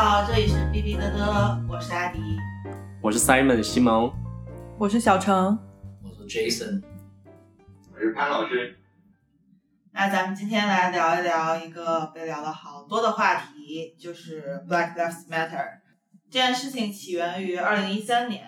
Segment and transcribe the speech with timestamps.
[0.00, 2.20] 好，这里是哔哔嘚嘚，我是阿迪，
[3.02, 4.08] 我是 Simon 西蒙，
[4.78, 5.58] 我是小程，
[6.04, 6.80] 我是 Jason，
[7.92, 8.78] 我是潘老师。
[9.90, 15.66] 那咱们今天来聊一聊一个被聊了好多的话题，就是 Black Lives Matter。
[16.30, 18.46] 这件事情起源于二零一三年，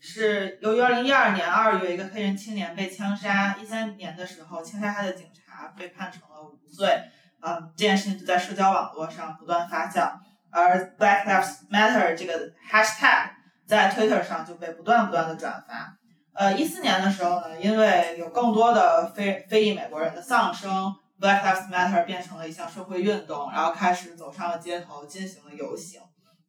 [0.00, 6.98] 是由于二零一二年二月一个黑人青年被枪杀，一三年的时候枪杀他的警察被判成了无罪。
[7.42, 10.10] 嗯，这件事情就在社交网络上不断发酵，
[10.50, 13.30] 而 Black Lives Matter 这个 Hashtag
[13.66, 15.96] 在 Twitter 上就被不断不断的转发。
[16.32, 26.00] 呃，一四年的时候呢，因为有更多的非非裔美国人的丧生，Black Lives Matter 变成了一项社会运动，然后开始走上了街头进行了游行。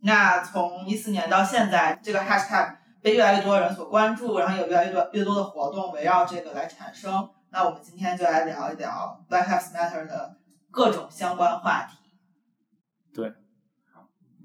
[0.02, 7.30] 那从一四年到现在，这个 hashtag 被越来越多人所关注，然后有越来越多越多的活动围绕这个来产生。
[7.50, 10.36] 那我们今天就来聊一聊 Black Lives Matter 的
[10.70, 11.97] 各种相关话题。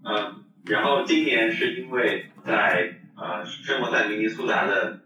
[0.04, 5.00] 嗯，然后今年是因为在呃生活在明尼苏达的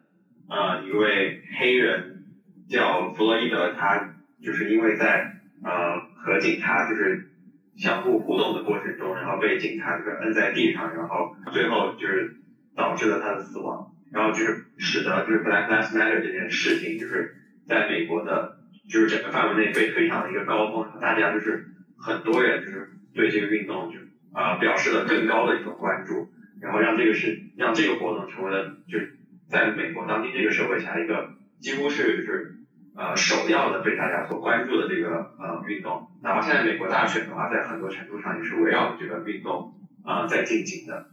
[0.49, 2.25] 呃一位黑人
[2.69, 7.31] 叫弗洛伊德，他就是因为在呃和警察就是。
[7.77, 12.35] 相互互动的过程中，然后被警察就是摁在地上，然后最后就是
[12.75, 17.37] 导致了他的死亡，然后就是使得就是 Black Lives Matter 这件事情就是
[17.67, 18.57] 在美国的，
[18.89, 21.67] 就是整个范围内被推上了一个高峰，大家就是
[21.99, 23.99] 很多人就是对这个运动就
[24.37, 26.29] 啊表示了更高的一种关注，
[26.61, 29.17] 然后让这个是让这个活动成为了就是
[29.49, 32.53] 在美国当今这个社会下一个几乎是就是。
[32.99, 41.11] 呃，首要的被大家所关注的这个呃运动，哪怕现在美国大选的话，在很多程度上也是围绕着这个运动啊在进行的。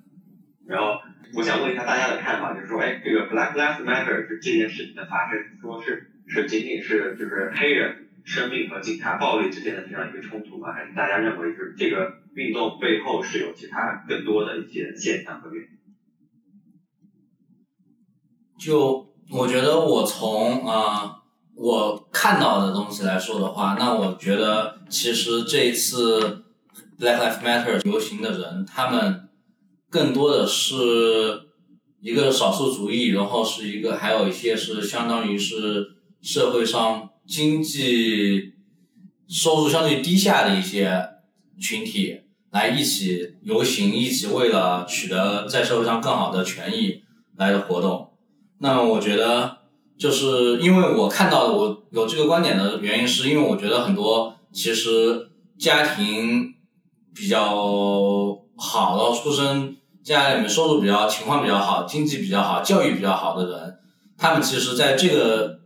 [0.65, 1.01] 然后
[1.35, 10.71] 我想问一下大家的看法，就是说，哎，这个 Black Lives Matter 就这件事情的发生，说是是仅仅是就是黑人生命和警察暴力之间的这样一个冲突吗？
[10.71, 15.69] 还是大家认为是这个运动背后是有其他更多的一些现象和原因？
[18.57, 21.19] 就我觉得我从啊。
[21.55, 26.43] 我看到的东西来说的话，那我觉得其实这一次
[26.99, 29.29] Black Lives Matter 游行的人，他们
[29.87, 30.75] 更多的是
[32.01, 35.85] 一个少数族裔，然后是一个还有一些是相当于是
[36.23, 38.55] 社会上经济
[39.27, 41.07] 收入相对低下的一些
[41.61, 42.22] 群体
[42.53, 47.03] 来一起游行，一起为了取得在社会上更好的权益
[47.35, 48.11] 来的活动。
[48.59, 49.57] 那么我觉得。
[49.95, 56.55] 就是因为我看到的我有这个观点的原因，是因为我觉得很多其实家庭
[57.13, 63.77] 比较好的出身，家里面收入比较情况比较好，经济比较好，教育比较好的人，
[64.17, 65.59] 他们其实在这个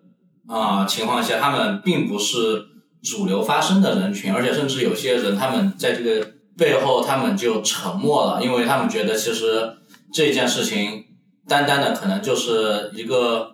[0.46, 2.66] 啊情况下，他们并不是
[3.02, 9.78] 主流发声的人群，而且甚至有些人他们在这个背后他们就沉默了，因为他们觉得其实
[10.12, 11.06] 这件事情
[11.48, 13.54] 单单的可能就是一个。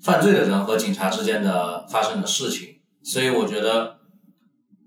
[0.00, 2.68] 犯罪的人和警察之间的发生的事情，
[3.02, 3.96] 所以我觉得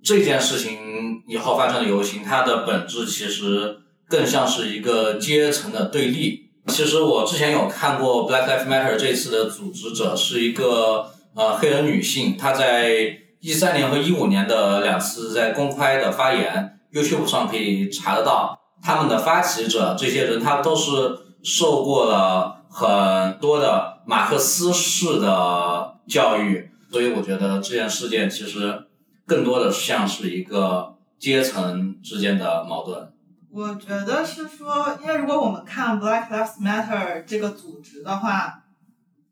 [0.02, 3.76] 这件事情以后发生的游行，它的本质其实
[4.08, 6.52] 更像是一个阶层的对立。
[6.68, 18.60] 其实我之前有看过 Black Lives Matter 这次的组织者是一个呃黑人女性，她在一三年和一五年的两次在公开的发言，YouTube 上可以查得到。
[18.82, 23.92] 他们的发起者这些人，他都是受过了很多的。
[24.04, 28.88] 马克思式的教育，所以我觉得这件事件其实
[29.28, 33.14] 更多的像是一个阶层之间的矛盾。
[33.52, 38.64] 我觉得是说，因为如果我们看 Black Lives Matter 这个组织的话，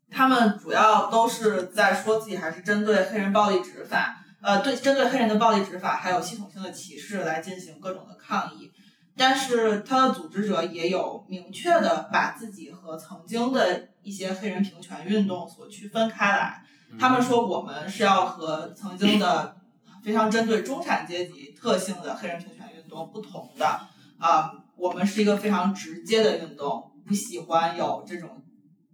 [0.08, 8.70] 他们主要都是在说自己还是针对黑人暴力执法，呃，对针对黑人的暴力执法还有系统性的歧视来进行各种的抗议。
[9.16, 16.64] 但是他的组织者也有明确的把自己和曾经的一些黑人平权运动所区分开来。
[16.98, 19.56] 他们说我们是要和曾经的
[20.02, 23.80] 非常针对中产阶级特性的黑人平权运动不同的
[24.18, 28.39] 啊，我们是一个非常直接的运动，不喜欢有这种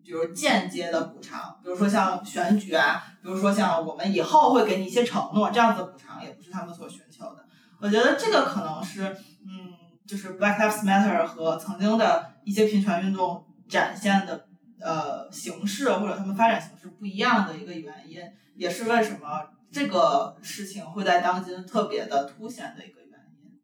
[0.06, 7.44] 比如间接的补偿，比如说像选举啊，比如说像我们以后会给你一些承诺，这样子的补偿也不是他们所寻求的。
[7.80, 9.04] 我觉得这个可能是
[9.44, 9.74] 嗯。
[10.06, 14.46] 就是 Black Lives Matter 和曾经的一些平权运动展现的
[14.80, 18.20] 呃形式或者他们发展形式不一样的一个原因，
[18.54, 19.42] 也是为什么
[19.72, 23.58] 这个事情会在当今特别的凸显的一个原因。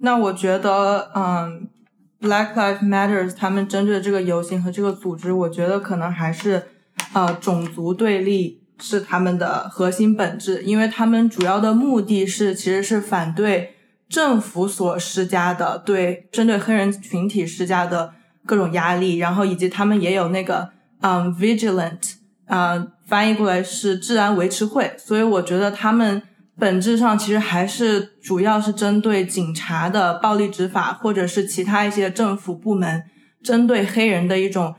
[0.00, 1.70] 那我觉得，嗯
[2.20, 6.62] ，Black Lives Matters，他们针对这个游行和这个组织，我觉得可能还是
[7.12, 13.74] 呃种族对立是他们的核心本质，因为他们主要的目的是其实是反对。
[14.08, 18.14] 政府所施加的对针对黑人群体施加的
[18.46, 20.70] 各种压力，然后以及他们也有那个
[21.02, 22.14] 嗯 vigilant
[22.46, 26.22] 啊、翻译过来是治安维持会，所以我觉得他们
[26.58, 33.04] 本质上其实还是主要是针对警察的暴力执法，或者是其他一些政府部门
[33.42, 34.74] 针对黑人的一种。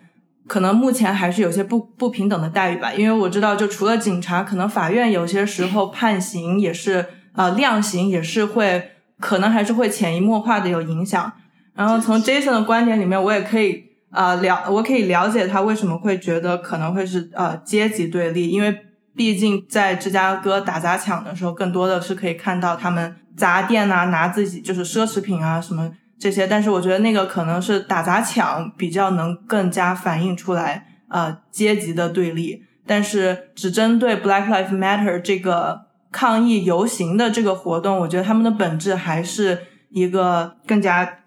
[0.47, 7.05] 可能目前还是有些不不平等的待遇吧，因为我知道，就除了警察，可能法院有些时候判刑也是
[7.35, 8.89] 呃量刑也是会，
[9.19, 11.31] 可能还是会潜移默化的有影响。
[11.75, 18.75] 然后从 Jason 的观点里面，我也可以呃了，我可以了解他为什么会觉得可能会是呃阶级对立，因为
[19.19, 25.91] 毕竟在芝加哥打砸抢的时候，更多的是可以看到他们砸店啊，拿自己就是奢侈品啊什么。
[26.17, 35.81] 这些，但是我觉得那个可能是打砸抢比较能更加反映出来呃阶级的对立，但是只针对 Black Lives Matter 这个
[36.13, 41.19] 抗议游行的这个活动，我觉得他们的本质还是一个更加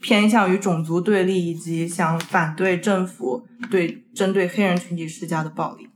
[0.00, 5.86] 偏向于种族对立以及想反对政府对针对黑人群体施加的暴力。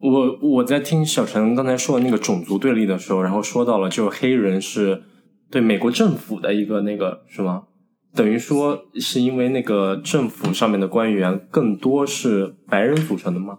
[0.00, 5.02] 我我在听小陈刚才说的那个种族对立的时候，然后说到了就是黑人是。
[5.50, 7.68] 对美国政府的一个那个是吗？
[8.12, 13.58] 等于说是因为那个政府上面的官员更多是白人组成的吗？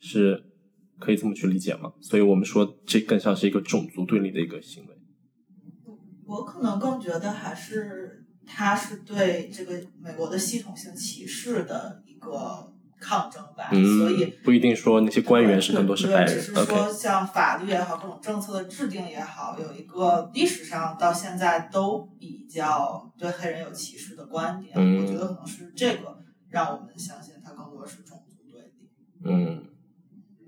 [0.00, 0.42] 是
[0.98, 1.92] 可以这么去理解吗？
[2.00, 4.88] 所以我们说这更像是一个种族对立的一个行为。
[6.26, 12.72] 我可能更觉得还是他是对这个美国的系统性歧视的一个。
[13.00, 16.26] 抗争吧，所以不一定说那些官员是更多是白人。
[16.26, 24.74] 只是说像法律也好，各种政策的制定也好，有一个历史上到现在都比较对黑人有歧视的观点。
[24.76, 26.18] 我觉得可能是这个
[26.50, 28.88] 让我们相信他更多是种族对立。
[29.24, 29.64] 嗯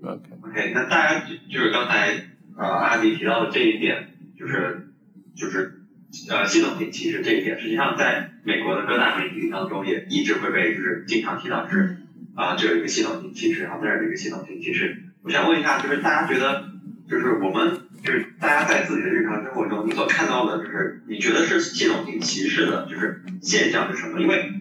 [0.03, 2.13] ，OK OK，那大家就是刚才
[2.57, 4.93] 呃阿迪提到的这一点，就是
[5.33, 5.83] 就是
[6.29, 11.97] 呃系统性歧视这一点，实际上在美国的各大媒体当中也一直会被就是经常提到是。
[12.35, 15.03] 啊，这有一个系统性歧视，然后那儿有一个系统性歧视。
[15.21, 16.63] 我想问一下，就是大家觉得，
[17.07, 24.19] 就是我们就是大家在自己的日常生活中，你所看到的，就是你觉得是系统性歧视的，就是现象是什么？
[24.19, 24.51] 因为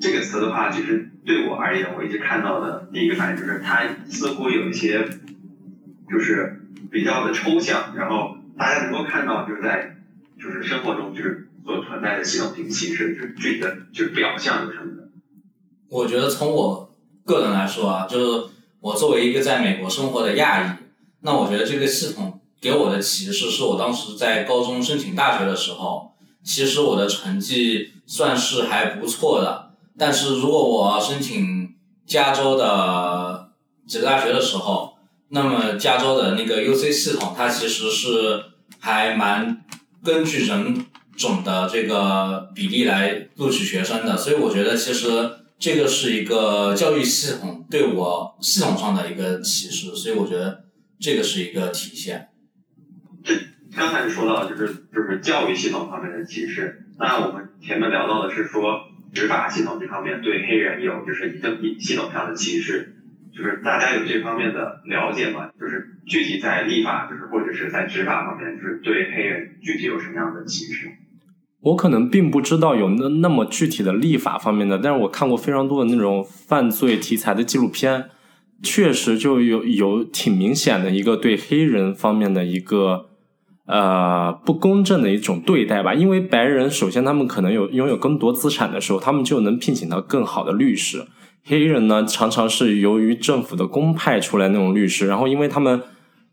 [0.00, 5.06] 这个词的话，其实对我而言，我一直看到的第一个反应就是它似乎有一些
[6.08, 9.96] 就是比较的抽象，然后大家能够看到就是在
[10.40, 15.10] 就是生活中就是所存在的系统性歧视，就是具体的就是表象有什么的？
[15.90, 16.89] 我觉得从我。
[17.30, 18.48] 个人来说啊，就是
[18.80, 20.68] 我作为一个在美国生活的亚裔，
[21.20, 26.10] 那我觉得这个系统给我的启示是我当时在高中申请大学的时候，
[26.42, 31.72] 其实我的成绩算是还不错的，但是如果我申请
[32.04, 33.50] 加州的
[33.86, 34.94] 几个大学的时候，
[35.28, 38.42] 那么加州的那个 U C 系统它其实是
[38.80, 39.62] 还蛮
[40.02, 40.84] 根据人
[41.16, 45.36] 种的这个比例来录取学生的，所以我觉得其实。
[45.60, 50.64] 这个是一个教育系统对我系统上的一个歧视，所以我觉得
[50.98, 52.28] 这个是一个体现。
[53.76, 62.96] 刚才说到就是就是教育系统方面的歧视，那我们前面聊到的是说执法系统这方面对黑人有就是一定系统上的歧视，
[63.30, 65.50] 就是大家有这方面的了解吗？
[65.60, 70.88] 就是具体在立法就是或者是在执法方面，就是对黑人具体有什么样的歧视？
[71.62, 78.06] 我可能并不知道有那那么具体的立法方面的，但是我看过非常多的那种犯罪题材的纪录片，
[78.62, 83.10] 确实就有有挺明显的一个对黑人方面的一个
[83.66, 85.92] 呃不公正的一种对待吧。
[85.92, 91.06] 因为白人首先他们可能有拥有更多资产的时候，他们就能聘请到更好的律师。
[91.44, 95.82] 黑人呢，常常是由于政府的公派出来那种律师，然后因为他们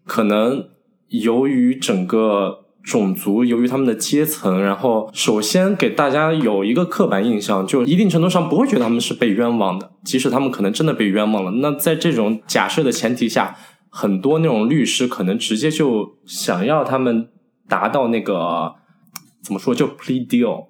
[0.05, 0.69] 可能
[1.09, 2.66] 由于整个。
[2.87, 11.51] 种族由于他们的阶层，然后首先给大家有一个刻板印象，就一定程度上不会觉得他们是被冤枉的，即使他们可能真的被冤枉了。
[11.51, 13.57] 那在这种假设的前提下，
[13.89, 17.27] 很多那种律师可能直接就想要他们
[17.67, 18.75] 达到那个
[19.43, 20.67] 怎么说，就 plea deal，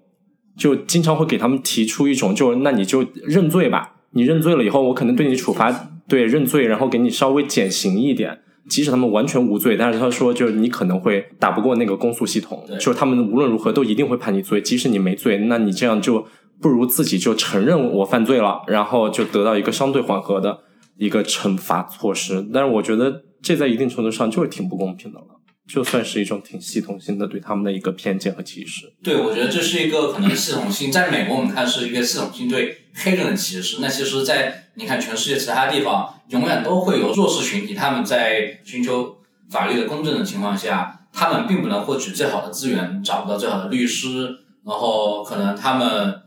[0.57, 5.71] 就经常会给他们提出一种，就那你就认罪吧，你认罪了以后，我可能对你处罚，
[6.07, 8.39] 对认罪，然后给你稍微减刑一点。
[8.69, 14.61] 即使他们完全无罪，但是他说，就是你可能会打不过那个公诉系统，就是他们无论如何都一定会判你罪。
[14.61, 16.27] 即使你没罪，那你这样就
[16.61, 20.59] 不如自己就承认我犯罪了，然后就得到一个相对缓和的
[20.97, 22.45] 一个惩罚措施。
[22.53, 25.25] 但是我觉得这在一定程度上就是挺不公平的了。
[25.67, 28.93] 就算是一种挺系统性的对他们的一个偏见和歧视。
[29.03, 33.79] 对，我觉得这是一个可能系统性，在美国我们看是一个系统性对黑人的歧视。
[33.81, 39.17] 那其实，在你看全世界其他地方，永远都会有弱势群体，他们在寻求
[39.49, 46.21] 法律的公正的情况下，他们并不能获取最好的资源，找不到最好的律师，然后可能他们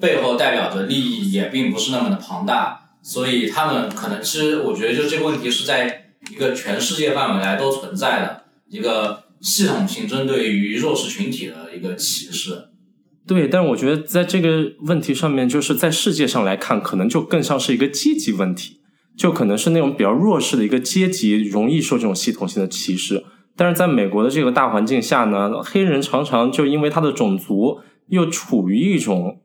[0.00, 12.70] 背后代表着利益也并不是那么的庞大，所以他们可能其实我觉得就这个问题是在一个全世界范围来都存在的一个系统性针对于弱势群体的一个歧视。
[13.24, 18.78] 对，但是我觉得在这个问题上面，就是在世界上来看，可能就更像是一个阶级问题，
[19.16, 23.24] 就可能是那种比较弱势的一个阶级容易受这种系统性的歧视。
[23.54, 29.40] 但是在美国的这个大环境下呢，黑人常常就因为他的种族又处于一种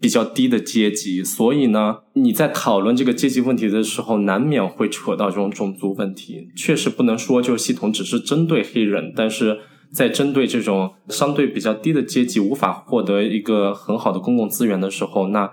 [0.00, 6.48] 比较低的阶级，所以呢，你在讨论这个阶级问题的时候，难免会扯到这种种族问题。
[6.56, 9.58] 确实不能说就系统只是针对黑人，但是。
[9.90, 15.50] 在针对这种相对比较低的阶级无法获得一个很好的公共资源的时候，那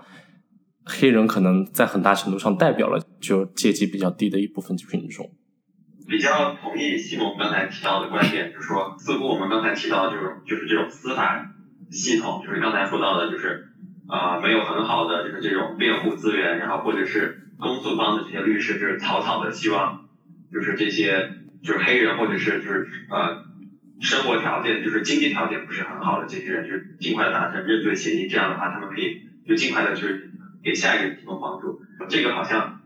[0.84, 5.30] 黑人可能在很大程度上代表了就阶级比较低的一部分群众。
[6.06, 11.44] 比较同意西蒙刚才提到的观点，就是说，似乎我们刚才提到的这种就是这种司法
[11.90, 13.68] 系统，就是刚才说到的，就是
[14.06, 20.06] 啊没有很好的就是这种辩护资源，然后或者是公诉方的这些律师就是草草的希望
[20.52, 21.30] 就是这些
[21.64, 23.45] 就是黑人或者是就是呃。
[23.98, 30.30] 生活条件就是经济条件不是很好的这些人，就尽快达成认罪协议，这样的话他们可以就尽快的就是
[30.62, 31.80] 给下一个人提供帮助。
[32.08, 32.82] 这个好像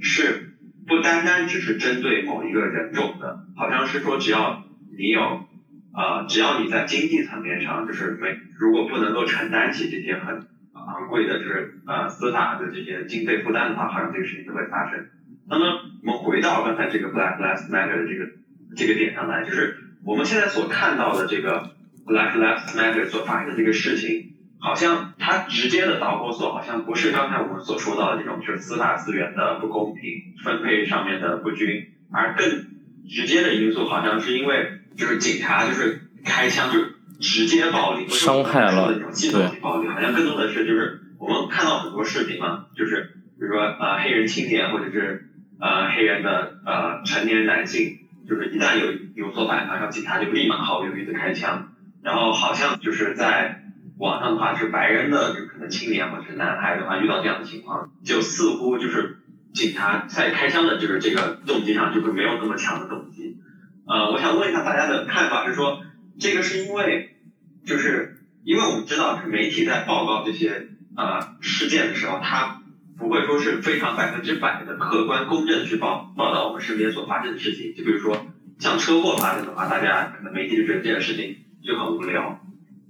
[0.00, 0.54] 是
[0.86, 4.64] 不单单只是针对某一个人种的，好像是说只要
[4.96, 5.46] 你有
[5.92, 15.08] 呃，只要你在经济层面上就是没如果不能够承担起这些很昂贵的就是呃司法的这些经费负担的话，好像这个事情就会发生。
[15.46, 18.30] 那么我们回到刚才这个 Black Lives Matter 的这个
[18.74, 19.83] 这个点上来，就是。
[20.04, 21.70] 我们现在所看到的这个
[22.06, 32.66] Black Lives Matter 所发生的这个事情，好像它直接的导火索好像不是刚才我们所说到的这种就是司法资源的不公平分配上面的不均，而更
[33.08, 48.00] 直接的因素好像是因为就是警察就是开枪就是直接暴力，伤害了那种系统性暴力，好像更多的是就是我们看到很多视频嘛，就是比如说呃黑人青年或者是呃黑人的呃成年男性。
[48.26, 53.62] 就是一旦有有所反抗，然后警察就立马毫不犹豫的开枪，然后好像就是在
[53.96, 59.18] 网上的话是白人的就可能青年或者是男孩的话遇到这样的情况，就似乎就是
[59.52, 63.38] 警察在开枪的就是这个动机上就会没有那么强的动机。
[63.86, 65.80] 呃，我想问一下大家的看法，是说
[66.18, 67.16] 这个是因为
[67.64, 72.62] 就是因为我们知道是媒体在报告这些呃事件的时候，他
[72.98, 78.26] 不会说是非常百分之百的客观公正去报报道我们身边所发生的事情，就比如说
[78.58, 82.40] 像车祸发生的话，大家可能媒体就觉得这件事情就很无聊。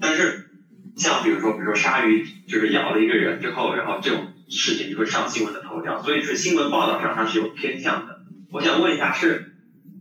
[0.01, 0.51] 但是
[0.97, 8.21] 像比如说，比如说鲨鱼就是咬了一个人之后，然后这种事情就会上新闻的头条，所以是新闻报道上它是有偏向的。
[8.51, 9.55] 我想问一下，是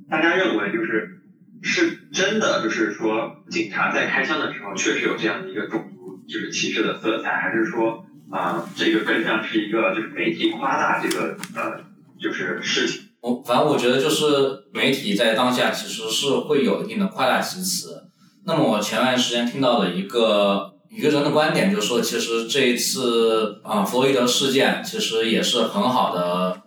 [0.10, 1.22] 大家认为就是
[1.62, 8.08] 是真的就是说警察在开枪的时候确实有这样的一个种族就是歧视的色彩，还是说？
[8.32, 11.84] 啊，这个更像是一个就是媒体夸大这个呃，
[12.20, 13.03] 就是事情。
[13.24, 18.04] 我反正我觉得就是媒体在当下其实是会有一定的夸大其词。
[18.44, 26.64] 那么我前段时间听到的一个一个人的观点就是说，其实这一次啊弗洛伊德事件其实也是很好的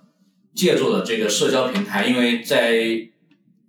[0.54, 2.72] 借助了这个社交平台，因为在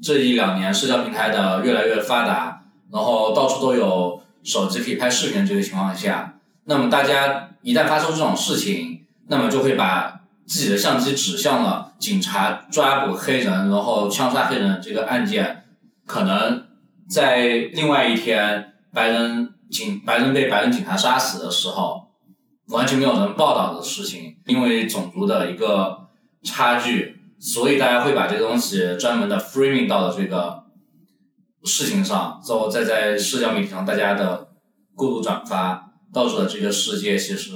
[0.02, 2.64] 这一两年社交平台的越来越发达，
[2.94, 6.40] 然后到处都有手机可以拍视频这个情况下。
[6.64, 15.66] 那么大家一旦发生这种事情，那么就会把自己的相机指向了警察抓捕黑人，然后枪杀黑人这个案件。
[16.06, 16.66] 可能
[17.10, 22.08] 在另外一天，白人警白人被白人警察杀死的时候，
[22.70, 26.08] 完全没有人报道的事情，因为种族的一个
[26.44, 30.64] 差距，所以大家会把这个东西专门的 framing 到了这个
[31.66, 34.48] 事情上，之后再在社交媒体上大家的
[34.96, 35.84] 过度转发。
[36.14, 37.52] 导致了这个世界其实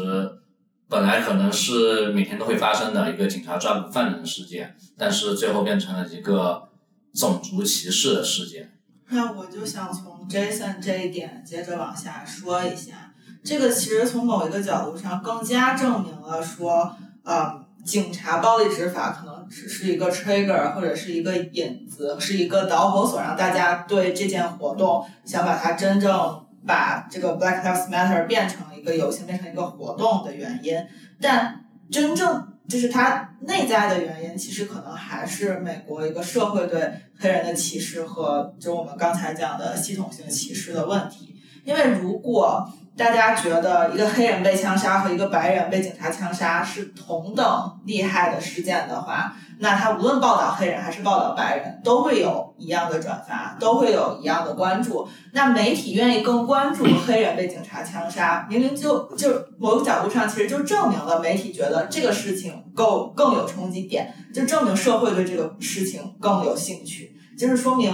[0.91, 6.67] 本来可能是每天都会发生的一个警察抓捕犯人的事件，但是最后变成了一个
[7.15, 8.73] 种族歧视的事件。
[9.07, 16.93] 那我就想从 Jason 这一点接着往下说一下，这个其实从某一个角度上更加证明了说，
[17.23, 26.45] 呃，警察暴力执法可能只是一个 trigger 或者是一个引子，是一个导火索，让大家对这件活动想把它真正。
[26.65, 30.75] 把这个 Black Lives Matter 变成一个游行，变成一个活动的原因，
[31.19, 41.35] 但真正就是它内在的原因，其实可能还是美国一个社会对黑人的歧视和就我们刚才讲的系统性歧视的问题。
[41.63, 42.67] 因为如果
[42.97, 55.07] 大家觉得一个黑人被枪杀和一个白人被警察枪杀是同等厉害的事件的话，那他无论报道黑人还是报道白人，都会有一样的转发，都会有一样的关注。
[55.31, 67.93] 那媒体愿意更关注黑人被警察枪杀，明明就就某个角度上，其实就证明了媒体觉得这个事情够更有冲击点，就证明社会对这个事情更有兴趣，就是说明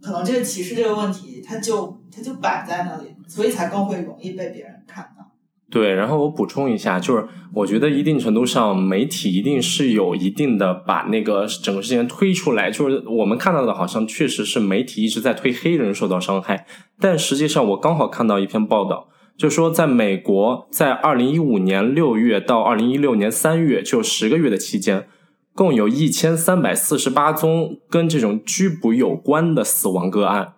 [0.00, 5.24] 可能这个歧视这个问题，它就它就摆在那里，所以才更会容易被别人看到。
[5.68, 16.66] 对，然后我补充一下，就是我觉得一定程度上，媒体一定是有一定的把那个整个事件推出来，就是我们看到的，好像确实是媒体一直在推黑人受到伤害，
[17.00, 25.08] 但实际上我刚好看到一篇报道，就说在美国，在二零一五年六月到二零一六年三月，就十个月的期间，
[25.52, 30.52] 共有一千三百四十八宗跟这种拘捕有关的死亡个案。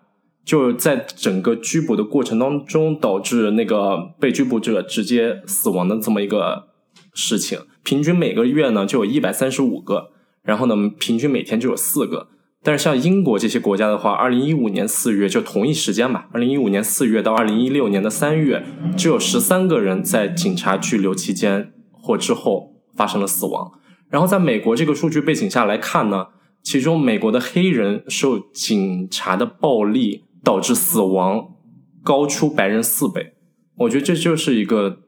[0.48, 6.68] 就在整个拘捕的过程当中，导致那个被拘捕者直接死亡的这么一个
[7.12, 10.08] 事情，平均每个月呢就有一百三十五个，
[10.42, 12.28] 然后呢平均每天就有四个。
[12.62, 18.64] 但是像英国这些国家的话，二零一五年四月就同一时间吧，二零一五年四月到二零一六年的三月，
[18.96, 23.72] 就有十三个人在警察拘留期间或之后发生了死亡。
[24.08, 26.28] 然后在美国这个数据背景下来看呢，
[26.62, 30.24] 其中美国的黑人受警察的暴力。
[30.42, 31.54] 导致死亡
[32.02, 33.34] 高出白人四倍，
[33.76, 34.98] 我觉得这就是一个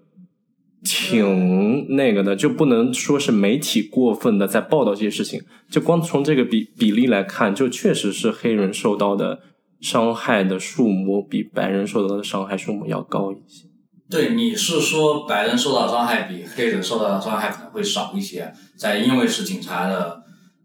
[0.83, 9.41] 挺那个的，就不能说是媒体过分的在报道这些事情，就光从这个比比例来看，就确实是黑人受到的
[9.81, 13.67] 伤害的数目比白人受到的伤害数目要高一些。
[14.11, 20.23] 对，你是说白人受到伤害比黑人受到的伤害可能会少一些，在因为是警察的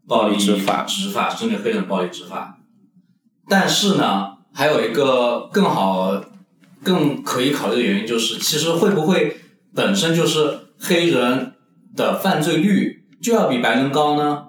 [0.07, 2.59] 暴力执法执法，针对黑人暴力执法，
[3.47, 4.34] 但是呢？
[4.57, 6.23] 还有一个更好、
[6.81, 9.35] 更可以考虑的原因就是，其实会不会
[9.75, 11.51] 本身就是黑人
[11.93, 14.43] 的犯罪率就要比白人高呢？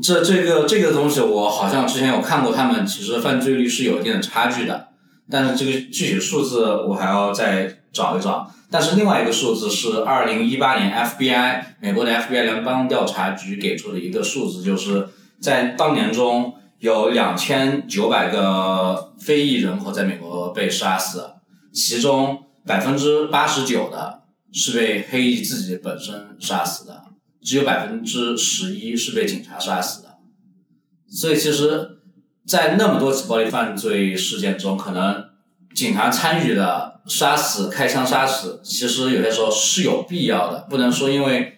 [0.00, 4.90] 这、这个、这个东西，我好像之前有看过，他们其实犯罪率是有一定的差距的。
[5.28, 8.48] 但是这个具体数字我还要再找一找。
[8.70, 15.08] 但是另外一个数字是二零一八年 FBI 美国的 FBI 联邦调查局给出的一个数字，就是
[15.40, 16.54] 在当年中。
[16.78, 21.24] 有两千九百个非裔人口在美国被杀死，
[21.72, 27.02] 其中百分之八十九的是被黑裔自己本身杀死的，
[27.42, 30.16] 只有百分之十一是被警察杀死的。
[31.08, 31.98] 所以，其实，
[32.46, 35.24] 在那么多起暴力犯罪事件中，可能
[35.74, 41.54] 警察参与的杀死、开枪杀死，其实有些时候是有必要的，不能说因为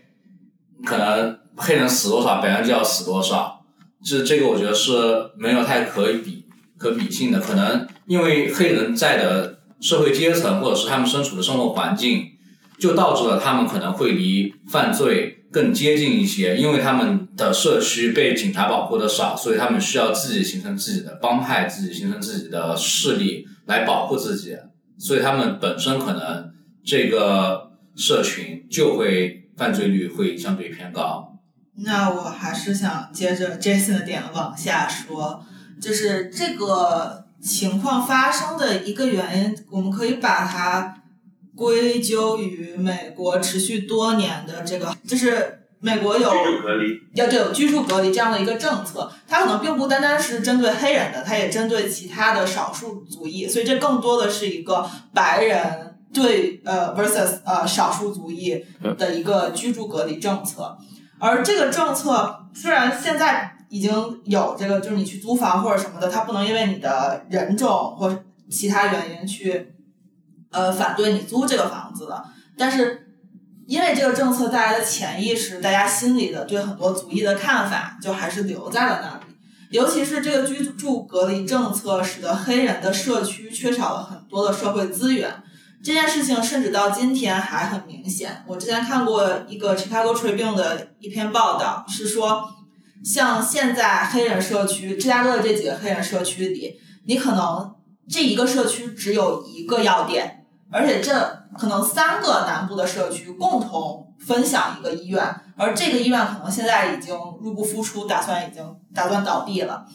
[0.84, 3.57] 可能黑人死多少，白人就要死多少。
[4.04, 4.92] 这这个我觉得是
[5.36, 6.44] 没有太可以比
[6.76, 12.26] 可比性的，可能因为黑人在的社会阶层或者是他们身处的生活环境，
[12.78, 24.56] 就导致了他们可能会离犯罪更接近一些，因为他们的社区被警察保护的少，所以他们需要自己形成自己的帮派，自己形成自己的势力来保护自己，
[24.98, 26.50] 所以他们本身可能
[26.84, 31.27] 这个社群就会犯罪率会相对偏高。
[31.80, 35.44] 那我还是想接着 Jason 的点往下说，
[35.80, 41.02] 就是这个情况发生的一个原因，我们可以把它
[41.54, 46.32] 归咎于美国持续多年的这个，就是美国有
[47.14, 58.64] 要对有居住隔离这样的一个政策，它可能并不单单是针对黑人的，它也针对其他的少数族裔，所以这更多的是一个白人对呃 versus 呃少数族裔
[58.96, 60.76] 的一个居住隔离政策。
[61.18, 63.92] 而这个政策虽然现在已经
[64.24, 69.74] 有这个，就是你去租房或者什么的，它不能因为你的人种或其他原因去，
[70.50, 72.24] 呃，反对你租这个房子了。
[72.56, 73.14] 但是
[73.66, 79.34] 因为这个政策带来的潜意识，大家心里的对很多族裔的看法，就还是留在了那里。
[79.70, 85.30] 尤其是这个居住隔离政策，使得黑人的社区缺少了很多的社会资源。
[85.82, 88.44] 这件事情甚至到今天还很明显。
[88.46, 92.42] 我之前看过一个 Chicago Tribune 的一篇报道，是说，
[93.04, 96.74] 像现在黑人社区，芝加哥的这几个黑人社区里，
[97.06, 97.74] 你可能
[98.08, 105.22] 这一个社区只有一个药店，而且这可能三个南部的社区共同分享一个医院，
[105.56, 108.64] 而这个医院可能现在已经入不敷出，打算已经
[108.94, 109.86] 打算倒闭了。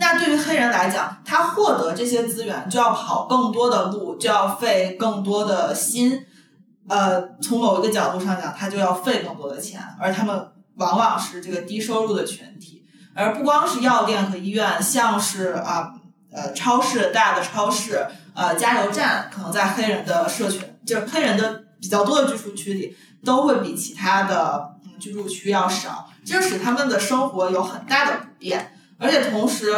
[0.00, 6.24] 那对于黑人来讲，他获得这些资源就要跑更多的路，就要费更多的心，
[6.88, 12.82] 呃，从某一个角度上讲，他就要费更多的钱，而他们往往是这个低收入的群体，
[13.14, 15.92] 而不光是药店和医院，像是啊
[16.32, 29.72] 呃超市大的超市，呃加油站，可能在黑人的社群，就是黑人的比较多的居住区里，都会比其他的嗯居住区要少，这使他们的生活有很大的不便，而且同时，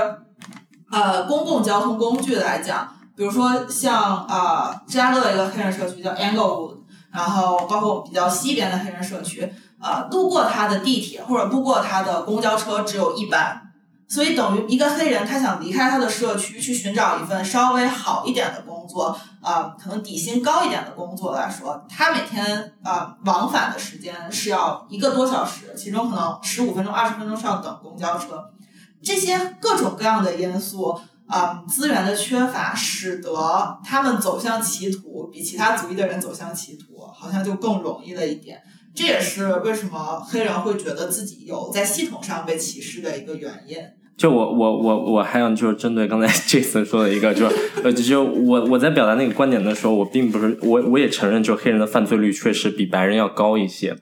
[0.90, 6.78] 呃，公共交通工具来讲，比如说像呃芝加哥的一个黑人社区叫 Englewood，
[7.12, 13.62] 然后包括比较西边的黑人社区，呃，路过它的地铁或者路过它的公交车只有一班。
[14.08, 28.44] 所以等于一个黑人，他想离开他的社区去寻找一份稍微好一点的工作，啊，可能底薪高一点的工作来说，他每天啊往返的时间是要一个多小时，其中可能十五分钟、二十分钟是要等公交车。
[29.02, 38.58] 这些各种各样的因素，啊，资源的缺乏，使得他们走向歧途比其他族裔的人走向歧途好像就更容易了一点。
[38.94, 43.76] 这也是为什么黑人会觉得自己有在系统上被歧视的一个原因。
[44.18, 53.96] 就我我我我还想就是针对刚才 Jason 说的一个，就是呃，就我我在表达那个观点的时候，我并不是我我也承认，就黑人的犯罪率确实比白人要高一些。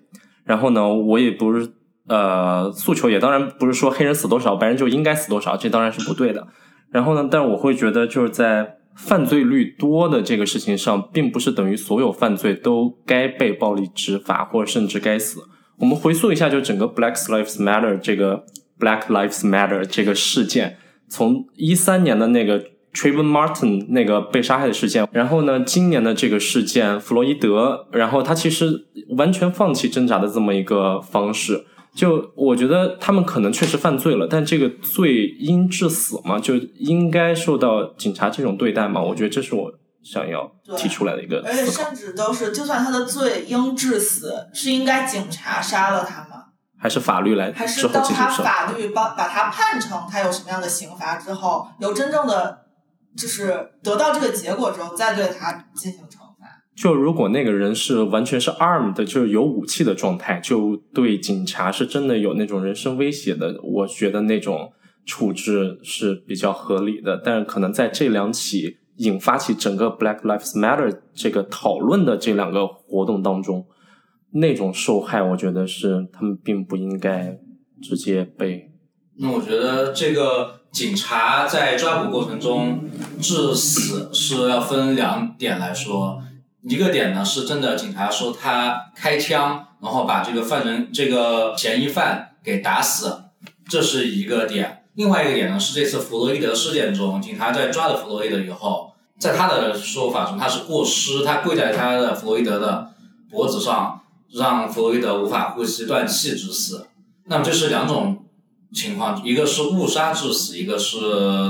[0.45, 1.73] 然后呢，我也不是
[2.11, 6.47] 呃诉求，也当然不是说黑人死多少，白人就应该死多少，这当然是不对的。
[6.91, 15.41] 然后呢，但我会觉得就是在犯罪率多的这个事情上，并不是等于所有犯罪都该被暴力执法，或者甚至该死。
[15.79, 18.45] 我们回溯一下，就整个 Black Lives Matter 这个。
[18.81, 28.87] Black Lives Matter 这个事件，从一三年的那个 Trayvon Martin 那个被杀害的事件，然后呢，今年的这个事件弗洛伊德，然后他其实
[29.19, 36.39] 完全放弃挣扎的这么一个方式，就我觉得他们可能确实犯罪了，但这个罪应致死吗？
[36.39, 39.01] 就应该受到警察这种对待吗？
[39.01, 39.73] 我觉得这是我
[40.03, 46.45] 想要提出来的一个，而且甚至都是，就算他的罪应致死，是应该警察杀了他吗？
[46.79, 52.61] 还是法律来，还是当他法律把把他判成他有什么样的刑罚之后，有真正的
[53.19, 56.20] 就是得到这个结果之后，再对他进行惩罚。
[56.81, 64.73] 就如果那个人是完全是 armed，就是有武器的状态，就对警察是真的有那种人身威胁的，我觉得那种
[65.05, 67.21] 处置是比较合理的。
[67.23, 73.67] 但是可能在这两起引发起整个 Black Lives Matter 这个讨论的这两个活动当中。
[74.33, 77.37] 那种受害，我觉得是他们并不应该
[77.83, 78.71] 直接被。
[79.19, 82.89] 那我觉得这个警察在抓捕过程中
[83.21, 86.23] 致死是要分两点来说，
[86.63, 93.25] 一个点呢是真的警察说他开枪，然后把这个犯人这个嫌疑犯给打死，
[93.69, 94.85] 这是一个点。
[94.95, 102.93] 另外一个点呢是这次弗洛伊德事件中，警察在抓了弗洛伊德以后，在他的说法中他是过失，他跪在他的弗洛伊德的
[103.31, 103.97] 脖子上。
[104.33, 106.87] 让弗洛伊德无法呼吸、断气致死。
[107.25, 108.27] 那么这是两种
[108.73, 111.01] 情况，一个是误杀致死，一个是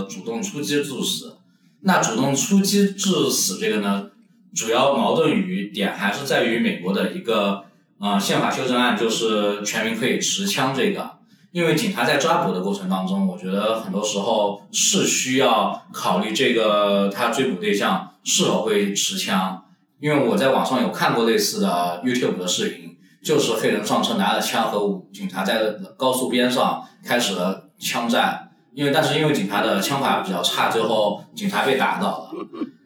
[0.08, 1.36] 主动出击致死。
[1.82, 4.06] 那主动出击致死这个呢，
[4.54, 7.64] 主要矛盾于点还是在于美国的一个
[8.00, 11.18] 呃宪法修正案，就是全民可以持枪这个。
[11.52, 19.64] 因为警察在抓捕的过程当中，我觉得很多时候是需要考虑这个他追捕对象是否会持枪。
[19.98, 28.46] 因为我在网上有看过类似的 YouTube 的视频，就是黑人上车拿着枪和警察在高速边上开始了枪战。
[28.72, 32.30] 因为但是因为警察的枪法比较差，最后警察被打倒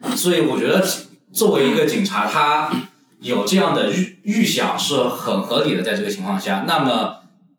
[0.01, 0.15] 了。
[0.15, 0.83] 所以我觉得
[1.35, 2.71] 作为一个警察，他
[3.19, 5.83] 有这样的预预想是很合理的。
[5.83, 7.17] 在这个情况下，那么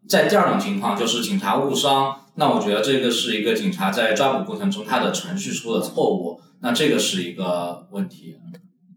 [0.09, 8.35] 在第二种情况就是警察误伤，那我觉得这个是一个警察在抓捕过程中他的程序出了错误，那这个是一个问题。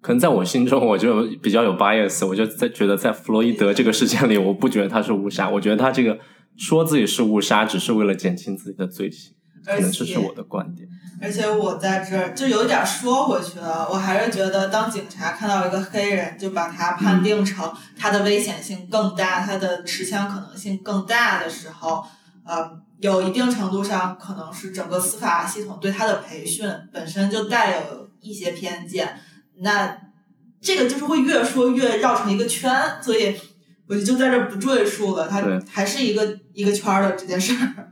[0.01, 6.17] 可能在我心中，我就比较有 bias，我就在觉得在弗洛伊德这个事件里，我不觉得他是误杀，我觉得他这个
[6.55, 9.33] 说自己是误杀，只是为了减轻自己的罪行，
[9.65, 10.87] 可能这是我的观点。
[11.21, 22.05] 而且我在这儿就有点说回去了，我还是觉得当警察看到一个黑人，就把他判定成他的危险性更大，他的持枪可能性更大的时候，
[22.45, 29.19] 呃，有一定程度上可能是整个司法系统对他的培训本身就带有一些偏见。
[29.61, 29.97] 那
[30.61, 33.35] 这个就是会越说越绕成一个圈，所以
[33.87, 35.27] 我就在这不赘述了。
[35.27, 37.91] 它还是一个一个圈的这件事儿。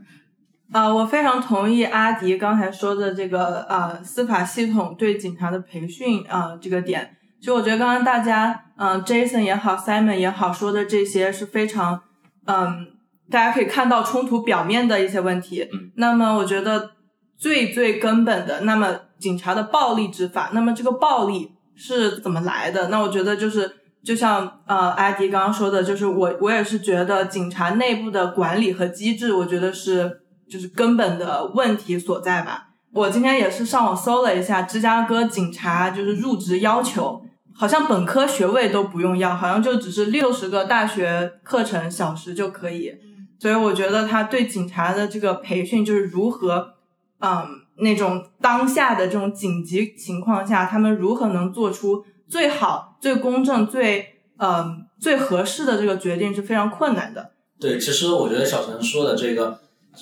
[0.71, 7.15] 啊，我非常同意阿迪刚才说的这个啊，司法系统对警察的培训啊这个点。
[7.41, 12.01] 就我觉得刚刚大家嗯，Jason 也好，Simon 也好，说的这些是非常
[12.45, 12.87] 嗯，
[13.29, 15.67] 大家可以看到冲突表面的一些问题。
[15.95, 16.91] 那么我觉得
[17.37, 21.51] 最最根本的，那么警察的暴力执法，那么这个暴力。
[21.79, 22.87] 是怎么来的？
[22.89, 23.71] 那我觉得就是，
[24.03, 32.69] 就像呃，阿迪刚刚说的，就是我我也是觉得警察内部的管理和机制，我觉得是就是根本的问题所在吧。
[32.93, 37.21] 我今天也是上网搜了一下芝加哥警察就是入职要求，
[37.53, 42.93] 好像本科学位都不用要，好像就只是六十个大学课程小时就可以。
[43.39, 46.73] 所以我觉得他对警察的这个培训，就是如何，
[47.19, 57.33] 嗯，那种当下的这种紧急情况下，他们如何能做出最好、最公正、最嗯最合适的这个决定是非常困难的。
[57.59, 59.59] 对，其实我觉得小陈说的这个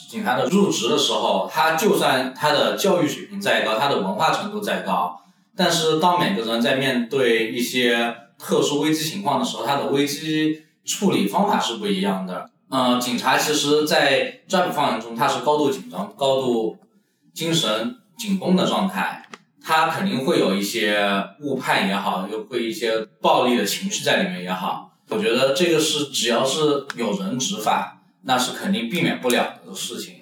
[0.10, 5.22] 警察的入职的时候，他就算他的教育水平再高，他的文化程度再高，
[5.56, 12.50] 但是当每个人在面对一些特殊危机情况的时候，他的危机处理方法是不一样的。
[12.70, 16.78] 嗯，警察其实，在抓捕犯人中，他是高度紧张、高度
[17.34, 19.24] 精神紧绷的状态，
[19.64, 24.92] 他肯定会有一些误判也好，又会一些暴力的情绪在里面也好。
[25.10, 27.95] 我觉得这个是只要是有人执法，
[28.28, 30.16] 那是肯定避免不了的事情。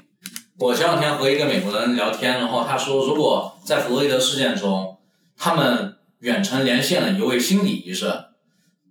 [0.60, 4.98] 我前两天和一个美国人聊天，然后他说，如果在弗洛伊德事件中，
[5.38, 8.26] 他们远程连线了一位心理医生。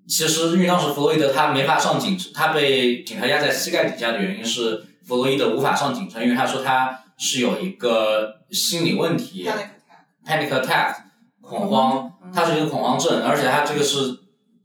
[0.09, 9.49] 其实，因为当时弗洛伊德他没法上警车，他被警察压在膝盖底下的原因是弗洛伊德无法上警车，因为他说他是有一个心理问题
[10.27, 10.97] ，panic attack，
[11.41, 14.09] 恐慌，他是一个恐慌症，而且他这个是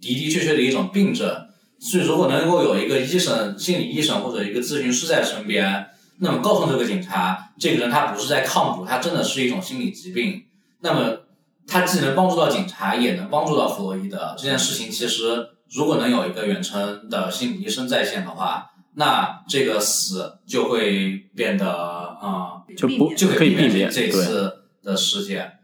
[0.02, 1.47] 的的确确的一种病症。
[1.80, 5.88] 所以，如果能够有一个医生、心理医生或者一个咨询师在身边，
[6.20, 10.46] 那么告诉这个警察，这个人他不是在抗捕，他真的是一种心理疾病，
[10.82, 11.24] 那么。
[11.70, 14.34] 他既能帮助到警察，也能帮助到弗洛伊德。
[14.38, 25.60] 这件事情其实，如果能有一个远程的心理医生在线的话，那这个死就会变得啊，就不就可以避免这次的事件。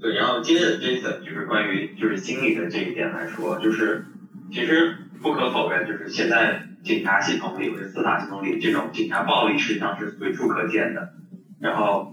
[0.00, 4.06] 对，然后接着 Jason 就是关于就是心理的这一点来说，就是
[4.52, 11.14] 其实不可否认，就是现在警察系统里或者司法系统里这种警察暴力实际上是随处可见的，
[11.58, 12.10] 然后。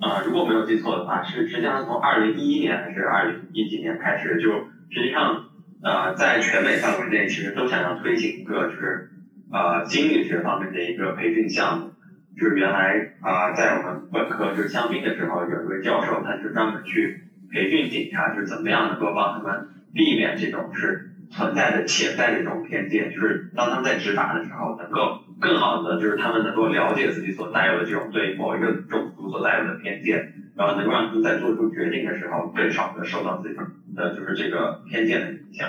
[0.00, 5.46] 呃，如果没有记错的话，是实际上从二零一一年还是二零一几年开始，就实际上
[5.82, 9.10] 呃，在全美范围内，其实都想要推行一个就是
[9.50, 11.90] 呃心理学方面的一个培训项目。
[12.38, 33.56] 就是原来啊，在我们本科就是香槟的时候，有一位教授，他是专门去培训警察，就是怎么样能够帮他们避免这种是存在的潜在的这种偏见，就是当他们在执法的时候，能够更好的就是他们能够了解自己所带有的这种对某一个种族所带有的偏见，然后能够让他们在做出决定的时候更少的受到自己
[33.94, 35.68] 的就是这个偏见的影响。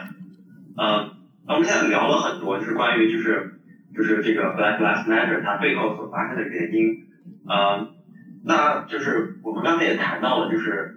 [0.78, 1.12] 嗯，
[1.45, 3.52] 那我们现在聊了很多，就是关于就是
[3.93, 6.95] 就是这个 Black Lives Matter 它背后所发生的原因。
[7.48, 7.88] 嗯，
[8.43, 10.95] 那就是我们刚才也谈到了，就是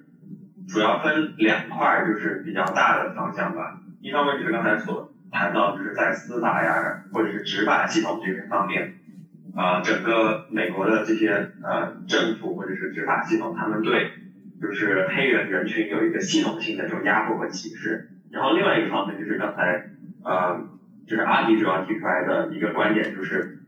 [0.68, 3.74] 主要分两块，就是比较大的方向吧。
[4.02, 8.94] 一方面就是刚才所谈到，就是在司法呀，或者是执法系统这些方面，
[9.54, 11.30] 啊，整个美国的这些
[11.62, 14.10] 呃政府或者是执法系统，他们对
[14.60, 18.08] 就是黑人人群有一个系统性的这种压迫和歧视。
[18.32, 19.84] 然后另外一个方面就是刚才
[20.24, 20.66] 呃，
[21.06, 23.58] 就是阿迪主要提出来的一个观点，就是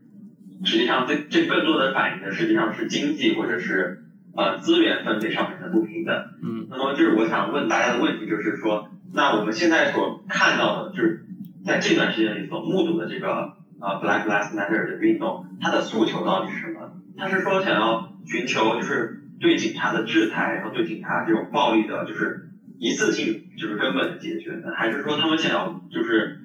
[0.65, 3.99] 实际上这这更多的反映的实际上是经济或者是
[4.35, 6.13] 呃资源分配上面的不平等。
[6.43, 6.67] 嗯。
[6.69, 8.89] 那么就是我想问大家的问题就是说。
[9.15, 11.25] 那我们现在所看到的，就是
[11.63, 16.91] 在这段时间里所目睹的这个呃 Black Lives Matter 的运动，它的诉求到底是什么？
[17.17, 24.73] 他是说想要寻求就是对警察的制裁，然后对警察这种暴力的，就是一次性就是根本的解决呢？
[24.75, 26.41] 还是说他们想要就是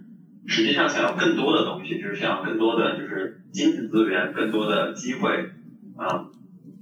[0.47, 5.51] 实际上想要更多的东西，就是想要更多的就是经济资源、更多的机会
[5.97, 6.27] 啊？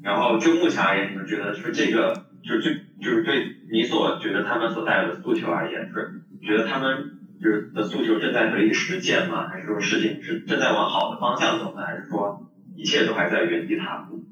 [0.03, 2.29] 然后就目前而言，你们觉得是这个？
[2.40, 9.48] 就是最，就是对你所觉得他们所带有的诉求而言，是觉得他们就是的诉求正在得以实现吗？
[9.48, 11.82] 还是说事情是正在往好的方向走呢？
[11.87, 14.24] 还是说一切都还在原地踏步？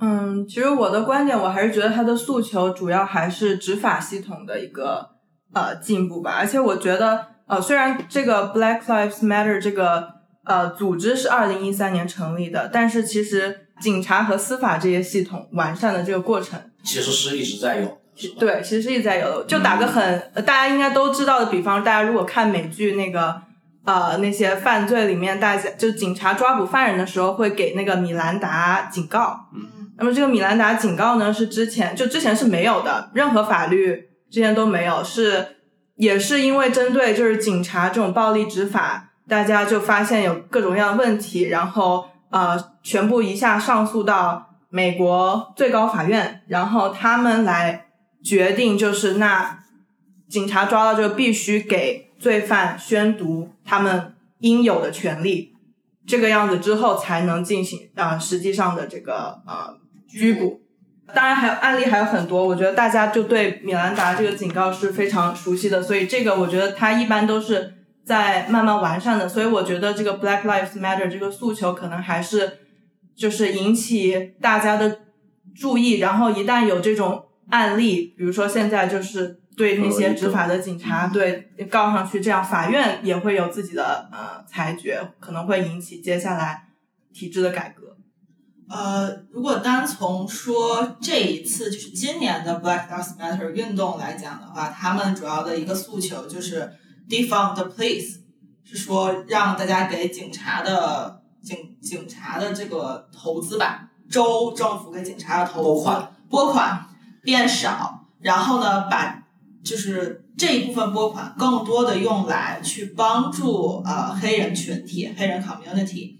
[0.00, 5.08] 嗯，其实我的观点，我还是觉得他的诉求主要还是执法系统的一个
[5.54, 6.36] 呃进步吧。
[6.38, 10.08] 而且我觉得，呃，虽然这个 Black Lives Matter 这个
[10.44, 13.64] 呃组织是二零一三年成立的，但是其实。
[13.78, 17.98] 警察和司法这些系统完善的这个过程，其实是一直在有。
[18.40, 19.44] 对，其实是一直在有的。
[19.44, 23.42] 就打个很大家应该都知道的比方，大家如果看美剧那个
[23.84, 29.48] 呃那些犯罪里面，大家就警察抓捕犯人的时候会给那个米兰达警告。
[29.54, 29.92] 嗯。
[29.98, 35.46] 那么这个米兰达警告呢，是之前就之前是没有的，任何法律之前都没有，是
[35.96, 42.06] 也是因为针对就是警察这种暴力执法，大家就发现有各种各样的问题，然后。
[42.30, 47.86] 呃，全部一下上诉到美国最高法院，然后他们来
[48.22, 49.60] 决定，就是那
[50.28, 55.54] 警察抓到就必须给罪犯宣读他们应有的权利，
[56.06, 59.76] 这个样子之后才能进行啊、实际上的这个呃
[60.06, 60.60] 拘捕。
[61.14, 67.72] 当然还有案例还有很多，我觉得大家就对米兰达这个警告是非常熟悉的，所以这个我觉得它一般都是
[68.04, 69.26] 在慢慢完善的。
[69.26, 72.58] 所以我觉得这个 Black Lives Matter 这个诉求可能还是
[73.18, 75.00] 就是引起大家的
[75.56, 86.68] 注意，然后一旦有这种案例，比如说现在就是对那些执法的警察对告上去，这样法院也会有自己的呃裁决，可能会引起接下来
[87.12, 87.96] 体制的改革。
[88.70, 96.70] 呃，如果单从说这一次就是今年的 Black Lives Matter 运动来讲的话，他们主要的一个诉求就是
[97.08, 98.18] defund the police，
[98.62, 106.86] 是说让大家给警察的警警察的这个投资吧，州政府给警察的投款拨款
[107.22, 109.24] 变少，然后呢，把
[109.62, 116.16] 就是这一部分拨款更多的用来去帮助呃黑人群体、黑人 community。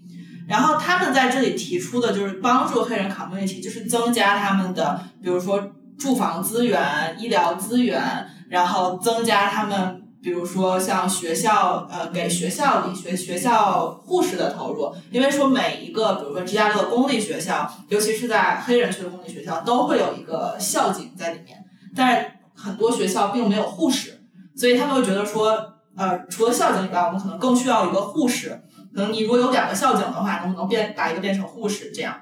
[0.47, 21.63] 然后他们在这里提出的就是帮助黑人 community，就是增加他们的，比如说住房资源、医疗资源，然后增加他们，比如说像学校，呃，给学校里学学校护士的投入，因为说每一个，比如说芝加哥的公立学校，尤其是在黑人区的公立学校，都会有一个校警在里面，
[21.95, 24.21] 但是很多学校并没有护士，
[24.55, 28.61] 所以他们会觉得说，呃，除了校警以外，我们可能更需要一个护士。
[28.93, 32.19] 可能你如果有两个校警的话，能不能变把一个变成护士这样？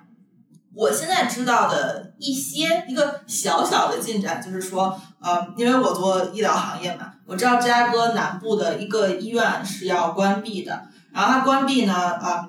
[0.77, 12.47] 我现在知道的一些一个小小的进展，就是说，呃，因为我做医疗行业嘛，我知道芝加哥南部的一个医院是要关闭的，然后它关闭呢，啊、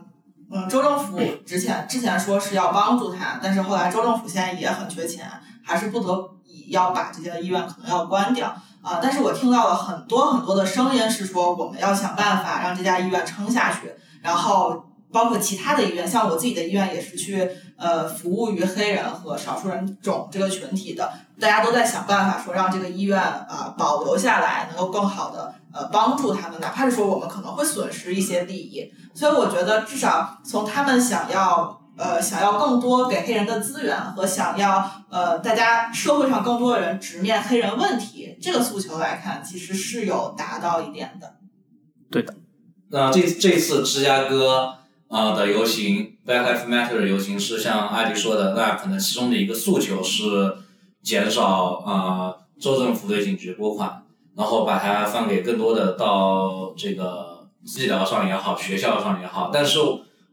[0.52, 5.26] 嗯，州政府之前之前说是要帮助他，但是后来州政府现在也很缺钱，
[5.64, 8.54] 还是不得已要把这些医院可能要关掉。
[8.80, 14.82] 啊、但是我听到了很多很多的声音是说，我们要想办法让这家医院撑下去，然后
[15.12, 31.76] 包括其他的医院，像我自己的医院也是去呃服务于黑人和少数人种这个群体的，大家都在想办法说让这个医院啊、保留下来，能够更好的呃帮助他们，哪怕是说我们可能会损失一些利益，所以我觉得至少从他们想要。
[31.98, 41.34] 呃，想要更多给黑人的资源和想要呃大家社会上更多的人直面黑人问题这个诉求来看，其实是有达到一点的。
[42.08, 42.32] 对的，
[42.90, 50.54] 那这这次芝加哥呃的游行，Black Lives Matter 的游行是像艾迪说的，那可能其中的一个诉求是
[51.02, 54.02] 减少呃州政府对警局拨款，
[54.36, 59.50] 然后把它放给更多的到这个医疗上也好，学校上也好。
[59.52, 59.78] 但是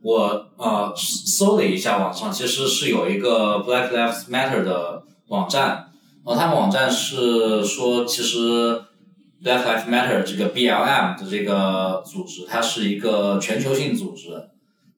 [0.02, 5.92] 我呃搜了一下网上，其实是有一个 Black Lives Matter 的网站，
[6.26, 8.82] 然后他们网站是说其实。
[9.44, 14.30] Black Lives Matter 这个 BLM 的这个组织，它是一个全球性组织。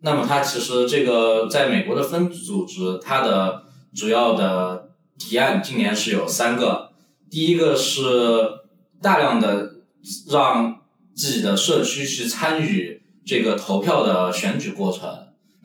[0.08, 6.92] 那么它其实这个在美国的分组织，它的主要的提案今年是有三个。
[7.30, 8.02] 第一个是
[9.02, 9.70] 大量的
[10.32, 10.78] 让
[11.14, 15.10] 自己的社区去参与这个投票的选举过程。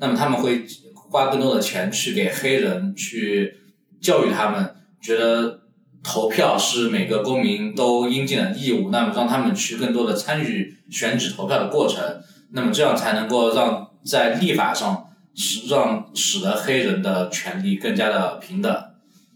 [0.01, 0.67] 那么他们会
[1.09, 3.55] 花更多的钱去给黑人去
[4.01, 5.61] 教育他们，觉得
[6.03, 12.03] 投票是每个公民都应尽的义务，那么让他们去更多的参与选举投票的过程，
[12.51, 18.85] 那么这样才能够让在立法上使让使得黑人的权利更加的平等。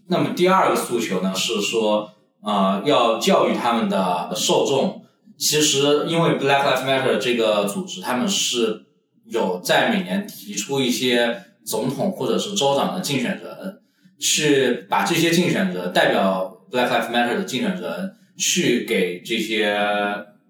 [0.07, 5.03] 那么第二个诉求呢是说，呃，要教育他们的受众。
[5.37, 8.85] 其实因为 Black Lives Matter 这个组织，他们是
[9.25, 13.79] 有在每年提出一些总统或者是州长的竞选人，
[14.19, 19.77] 去把这些竞选人代表 Black Lives Matter 的竞选人去给这些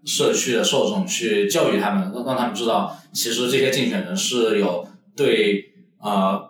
[0.08, 5.66] 社区的受众去教育他们，让让他们知道，其实这些竞选人是有对
[6.02, 6.50] 呃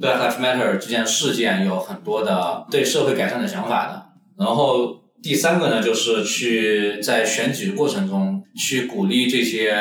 [0.00, 4.06] Black Lives Matter 这件事件有很多的对社会改善的想法的。
[4.38, 9.74] 然后第三个呢，就是去在选举过程中去鼓励这些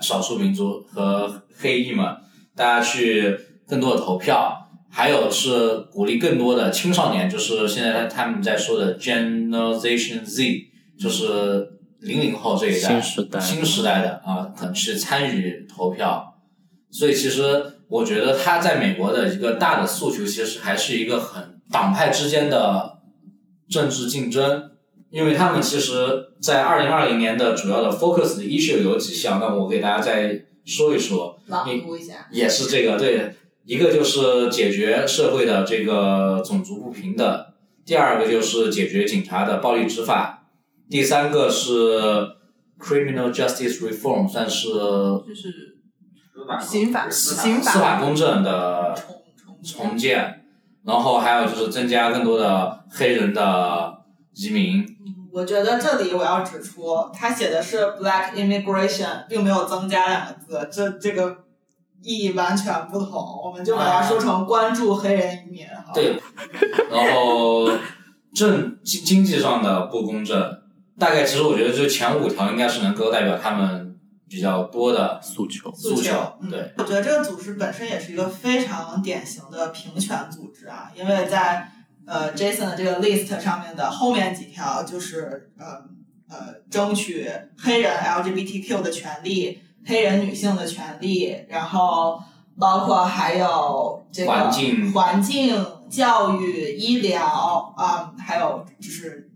[0.00, 2.04] 少数民族和黑裔们，
[2.54, 4.60] 大家去更多的投票。
[4.96, 11.73] 还有是鼓励更多的青少年，就是现在他们在说的 Generation Z，就是
[12.04, 16.34] 零零后这一代新时代新时代的啊，可能去参与投票。
[16.90, 22.98] 所以其实我觉得他在美国的一个大的诉求，其实还是一个很党派之间的
[23.68, 24.70] 政治竞争，
[25.10, 25.92] 因为他们其实，
[26.40, 31.40] 在二零二零年的主要的 focus 的 issue 有几项，那我给大家再说一说。
[31.46, 32.28] 朗读一下。
[32.30, 33.34] 也是这个对，
[33.64, 37.46] 一个就是解决社会的这个种族不平等，
[37.84, 40.43] 第二个就是解决警察的暴力执法，
[40.88, 41.98] 第三个是
[42.78, 45.76] criminal justice reform，算是就是
[46.60, 48.94] 刑法司刑法司法公正的
[49.62, 50.44] 重建，
[50.84, 54.04] 然后还有就是增加更多的黑人的
[54.34, 54.86] 移民。
[55.32, 61.38] 我觉得这里我要指出，他写的是 black immigration，并没有增加两个字，这这个
[62.02, 63.40] 意义完全不同。
[63.44, 65.66] 我们就把它说成关注黑人移民。
[65.92, 66.16] 对，
[66.88, 67.68] 然后
[68.32, 70.38] 政经经济上的不公正，
[70.98, 75.72] 大概其实我觉得就前五条应该是能够代表他们比较多的诉求。
[75.72, 81.68] 诉求嗯对，我觉得这个组织本身也是一个非常典型的平权组织啊，因为在
[82.06, 85.66] 呃 Jason 的这个 list 上面的后面几条就是呃
[86.28, 87.28] 呃争取
[87.58, 92.20] 黑人 LGBTQ 的权利、黑人女性的权利，然后
[92.58, 99.30] 包括还有这个环境环境、教育、医疗啊、还有就是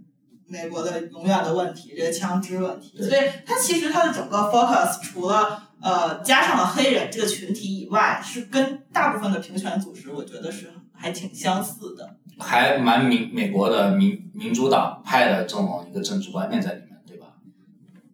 [0.49, 2.97] 美国的永远的问题，这个枪支问题。
[2.97, 12.17] 对所以它其实它的整个 focus 除了呃加上了黑人这个群体以外，是跟大部分的平权组织，我觉得是还挺相似的。
[12.41, 17.27] 还蛮民美国的民民主党派的这种一个政治观念在里面，对吧？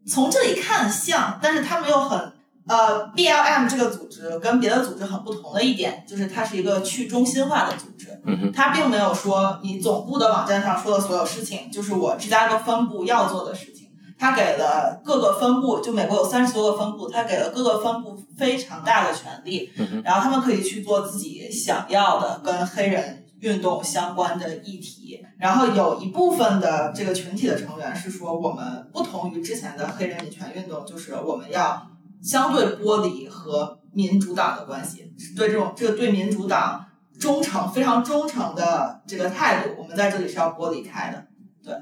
[0.06, 2.32] 从这里看像，但是他们又很
[2.66, 8.08] 呃，BLM 这个组织跟别的组织很不同的一点，就是它是一个去中心化的组织。
[8.24, 13.84] 嗯哼，它并没有说你总部的网站上说的所有事情，就是我芝加哥分部要做的事情。
[14.16, 19.70] 它给了各个分部，就美国有三十多个分部，它给了各个分部非常大的权利，
[20.04, 25.20] 然后他们可以去做自己想要的跟黑人运动相关的议题。
[25.36, 31.84] 然后有一部分的这个群体的成员是说，我们不同于之前的黑人女权运动，就是我们要
[32.24, 36.84] 相对剥离和民主党的关系，是对这种这个对民主党
[37.20, 41.26] 忠诚非常忠诚的这个态度，我们在这里是要剥离开的。
[41.62, 41.74] 对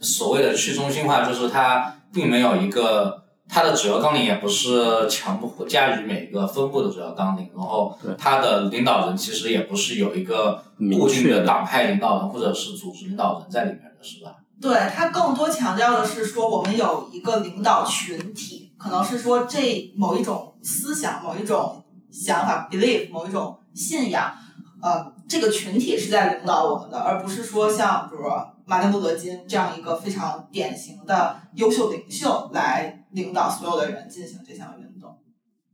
[0.00, 14.36] 所谓的去中心化，就是它并没有一个它的主要纲领，也不是强迫加于每个分部的主要纲领，然后对它的领导人其实也不是有一个明固定的的党派领导人或者是组织领导人在里面的，是吧？
[14.60, 24.32] 对它更多强调的是说，我们有一个领导群体，可能是说这某一种思想、某一种想法、belief、某一种信仰，
[24.80, 28.22] 呃，这个群体是在领导我们的，而不是说像比如
[28.64, 35.18] 马丁路德金这样一个非常典型的优秀领袖来领导所有的人进行这项运动。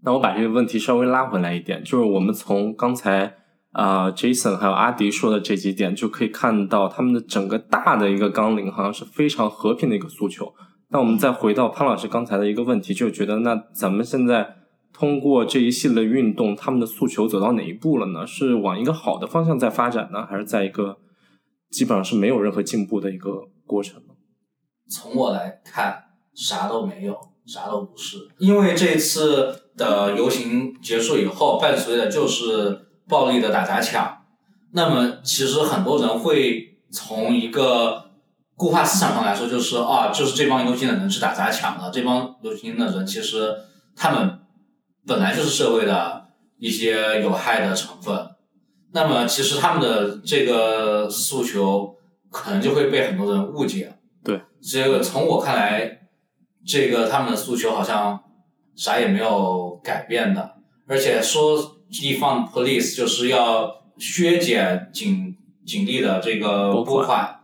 [0.03, 3.35] 那我把这个问题稍微拉回来一点，就是我们从刚才
[3.73, 10.55] 啊、呃 Jason 还有阿迪说的这几点，就可以看到他们的整个大的一个纲领，好像是非常和平的一个诉求。
[10.95, 14.55] 那我们再回到潘老师刚才的一个问题，就觉得那咱们现在
[14.93, 18.25] 通过这一系列运动，他们的诉求走到哪一步了呢？
[18.25, 20.99] 是往一个好的方向在发展呢，还是在一个
[21.69, 24.01] 基本上是没有任何进步的一个过程？
[24.89, 28.19] 从我来看，啥都没有，啥都不是。
[28.39, 34.19] 因为这次的游行结束以后，伴随的就是暴力的打砸抢。
[34.71, 38.04] 那么，其实很多人会从一个
[38.57, 43.55] 固化思想上来说，就是啊，就是这帮游行的人是打砸抢的，这帮游行的人其实
[43.97, 44.39] 他们
[45.07, 46.29] 本来就是社会的
[46.59, 48.31] 一些有害的成分。
[48.93, 51.97] 那么，其实他们的这个诉求
[52.31, 53.93] 可能就会被很多人误解。
[54.23, 55.99] 对这个从我看来，
[56.65, 58.23] 这个他们的诉求好像
[58.77, 60.55] 啥也没有改变的，
[60.87, 61.59] 而且说
[61.91, 65.37] defund police 就是要削减警
[65.67, 67.41] 警力的这个拨拨款，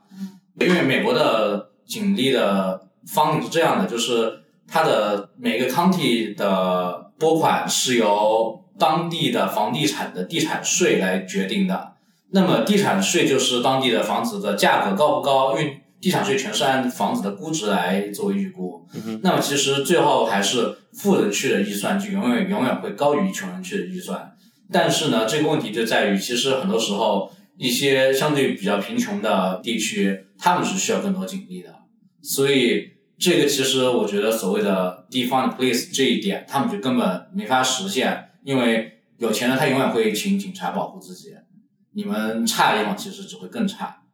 [0.61, 11.93] 因为美国的警力的方领是这样的，就是它的每个 county 的拨款是由当地的房地产的地产税来决定的。
[12.33, 18.87] 那么地产税就是当地的房子的价格高不高，因为地产税全是按房子的估值来作为预估。
[19.23, 24.33] 那么其实最后还是富人区的预算就永远永远会高于穷人区的预算。
[24.73, 27.31] 但是呢，这个问题就在于，其实很多时候
[27.61, 31.69] 一些相对比较贫穷的地区，他们是需要更多警力的。
[32.23, 41.35] 所以这个其实我觉得所谓的 defund police 这一点，他们就根本没法实现，因为有钱人他永远会请警察保护自己，
[41.93, 44.05] 你们差的地方其实只会更差。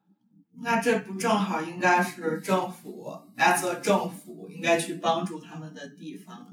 [0.60, 6.48] 那这不正好应该是政府 as a 政府应该去帮助他们的地方？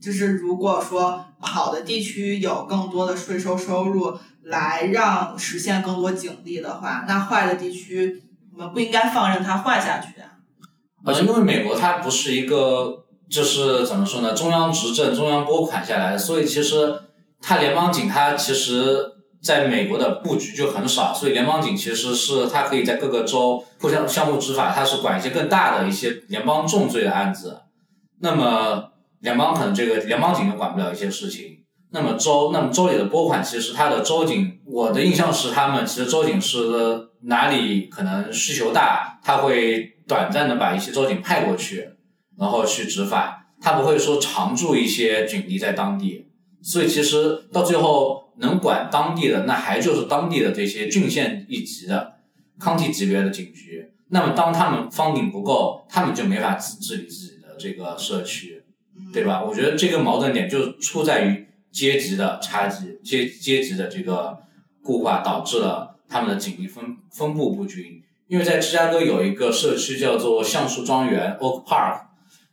[0.00, 8.22] 就是如果说好的地区有更多的税收收入来让实现更多警力的话，那坏的地区
[8.54, 10.38] 我们不应该放任它坏下去啊。
[11.04, 17.00] 而且因为美国它不是一个就是怎么说呢，中央执政、中央拨款下来，所以其实
[17.40, 27.60] 它联邦警它其实在美国的布局就很少，所以联邦警其实是它可以在各个州互相相互执法，它是管一些更大的一些联邦重罪的案子。
[28.20, 28.90] 那么
[29.20, 31.58] 联邦可能这个联邦警就管不了一些事情，
[31.90, 41.90] 那么州，那么州里的拨款，其实它的州警，我的印象是他们其实州警是哪里可能需求大，他会短暂的把一些州警派过去，
[42.38, 46.26] 然后去执法，他不会说常驻一些警力在当地。
[46.62, 52.14] 所以其实到最后能管当地的，那还就是当地的这些郡县一级的、
[52.58, 53.92] 康体级别的警局。
[54.10, 58.62] 那么当他们方顶不够，他们就没法治治理自己的这个社区，
[59.12, 59.42] 对吧？
[59.42, 64.38] 我觉得这个矛盾点就出在于阶级的差距、阶阶级的这个
[64.82, 68.02] 固化，导致了他们的警力分分布不均。
[68.26, 72.02] 因为在芝加哥有一个社区叫做橡树庄园 （Oak Park），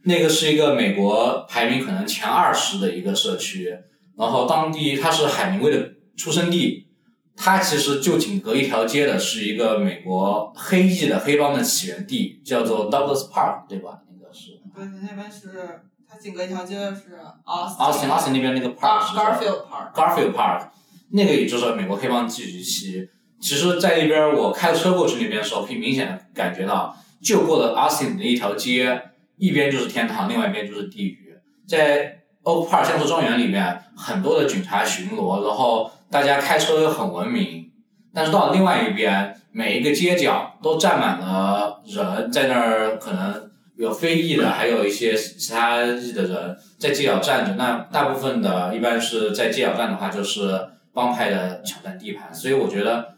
[0.03, 3.77] 那个是一个美国排名可能前二十的一个社区。
[4.17, 6.87] 然后当地它是海明威的出生地，
[7.35, 13.99] 它其实就仅隔一条街的是一个美国黑裔的黑帮的起源地，叫做 Douglas Park，对吧？
[14.09, 14.51] 那个是。
[14.73, 19.93] 对，那边是它紧隔一条街的是 Austin Austin 那边那个 Park 是 Garfield Park。
[19.93, 20.67] Garfield Park，
[21.11, 23.09] 那个也就是美国黑帮聚集区。
[23.41, 29.01] 其实，在那边我开车过去那边的时候，可以明显的感觉到，就过了 Austin 的一条街，
[29.37, 31.37] 一边就是天堂，另外一边就是地狱。
[31.67, 37.71] 在 Oak Park 橡树庄园里面，很多的警察巡逻，然后大家开车又很文明。
[38.13, 43.44] 但是到了另外一边，每一个街角都站满了人，在那儿可能
[43.77, 47.55] 有非裔的，还有一些其他裔的人在街角站着。
[47.55, 50.49] 那大部分的，一般是在街角站的话，就是
[50.93, 52.33] 帮派的抢占地盘。
[52.33, 53.17] 所以我觉得，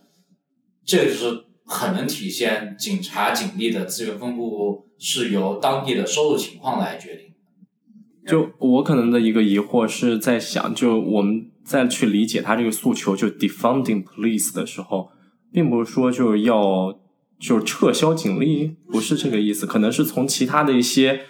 [0.84, 7.28] 这个就是很能体现警察警力的资源分布是由当地的收入情况来决定。
[8.26, 15.12] 就我可能的一个疑惑是在想，就我们再去理解他这个诉求，就 defunding police 的时候，
[15.51, 16.99] 并不是说就要
[17.40, 21.26] 就是撤销警力，不是这个意思，可能是从其他的一些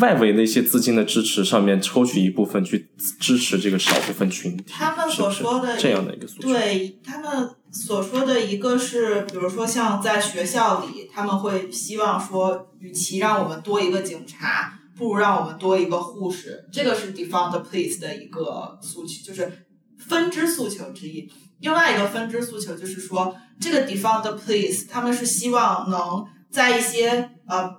[0.00, 2.90] 外围的一些资金的支持上面抽取一部分去
[3.20, 4.64] 支持这个少部分群体。
[4.68, 16.64] 他们所说的这样的一个诉求，对他们所说的一个是，比如说像在学校里，他们会希望说，与其让我们多一个警察，不如让我们多一个护士。
[16.72, 19.66] 这个是 defund the police 的一个诉求，就是
[19.98, 21.30] 分支诉求之一。
[21.64, 27.74] 另外一个分支诉求就是说，这个 defund the police，他们是希望能在一些呃，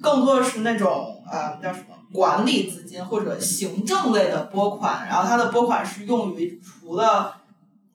[0.00, 7.34] 更多的是那种呃叫什么管理资金或者行政类的拨款，然后它的拨款是用于除了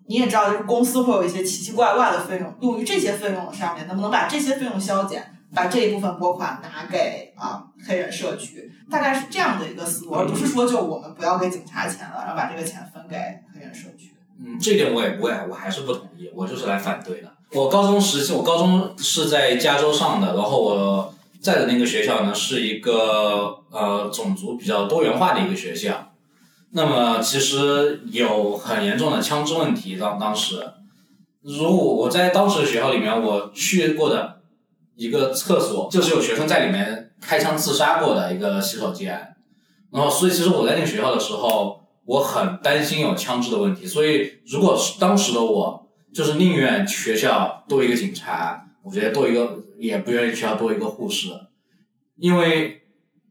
[0.07, 5.23] 你也知道，就是公司会有一些奇奇怪怪的费用，用于这些费用上面，能不能把这些费用削减，
[5.55, 13.15] 把这一部分拨款拿给啊黑人社区，大概是这样的一个思路，而不是说就我们不要给警察钱了，然后把这个钱分给
[13.53, 13.87] 黑人社。
[14.39, 17.29] 嗯，这点我也不会，我还是不同意，我就是来反对的。
[17.51, 26.11] 我高中时期，我高中是在加州上的，然后我在的那个学校呢是一个呃种族比较多元化的一个学校。
[26.71, 30.65] 那么其实有很严重的枪支问题，当当时，
[31.43, 34.41] 如果我在当时的学校里面，我去过的
[34.95, 39.35] 一个厕所，就是有学生在里面开枪自杀过的一个洗手间。
[39.91, 43.85] 然后，所以其实我在那个学校的时候，我很担心有枪支的问题。
[43.85, 51.29] 所以，如果是当时的我，就是宁愿学校多一个警察，我觉得多一个，也不愿意学校多一个护士，
[52.17, 52.81] 因为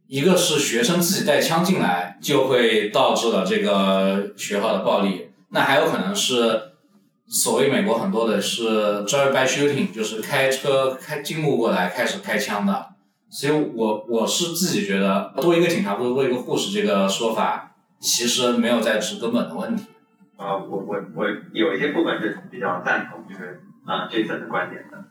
[0.09, 5.29] 一个是学生自己带枪进来，就会导致了这个学校的暴力。
[5.51, 6.73] 那还有可能是
[7.29, 12.89] 所谓美国很多的是 drive by shooting，就是开车开经过过来开始开枪的。
[13.31, 17.72] 所以我我是自己觉得多一个警察不如多一个护士这个说法，
[18.03, 19.87] 其实没有在治根本的问题。
[20.37, 25.05] 啊、我我我有一些部分是比较赞同，就是啊、Jason 的观点的。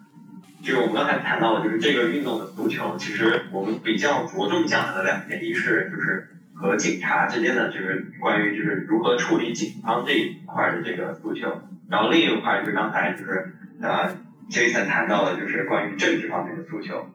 [0.61, 14.11] 就是我们刚才谈到的，就是这个运动的诉求，其实我们比较着重讲的两点，一是就是和警察之间的，就是关于就是如何处理警方这一块的这个诉求，然后另一块就是刚才就是啊
[14.49, 17.07] Jason 谈到的，就是关于政治方面的诉求。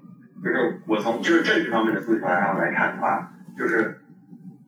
[0.43, 4.01] 就是我从就是政治方面的诉求上来看的话，就是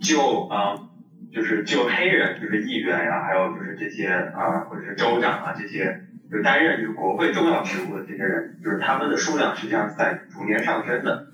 [0.00, 0.87] 就啊、
[1.32, 11.28] 就是就黑人就是议员呀、还有就是这些啊、或者是州长啊这些，就担任就是国会重要职务的这些人，就是他们的数量实际上是在逐年上升的。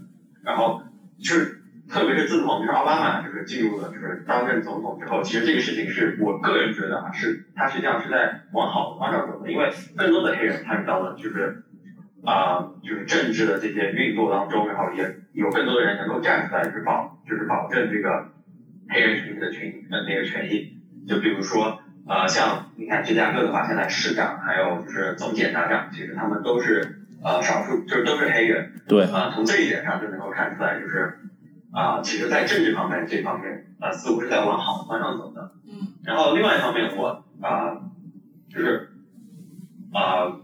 [0.45, 0.83] 然后
[1.19, 11.63] 就是特别是自从就是奥巴马就是进入了就是当任总统之后，其实这个事情是我个人觉得啊，是他实际上是在往好的方向走的，因为更多的黑人参与到了就是
[12.27, 18.33] 啊、就是政治的这些运作当中，然后也有更多的人能够站出来，就是保就是保证这个
[18.89, 20.75] 黑人群体的权呃那个权益。
[21.07, 28.73] 就比如说呃，像你看芝加哥的话，现在市长还有就是总检察长，其实他们都是呃少数，就是都是黑人。
[28.87, 31.19] 对，啊、从这一点上就能够看出来，就是
[31.73, 35.53] 啊、其实在政治方面这方面啊、似乎是在往好的方向走的。
[35.67, 35.89] 嗯。
[36.05, 37.81] 然后另外一方面我，啊、
[38.51, 38.91] 就是
[39.93, 40.37] 啊、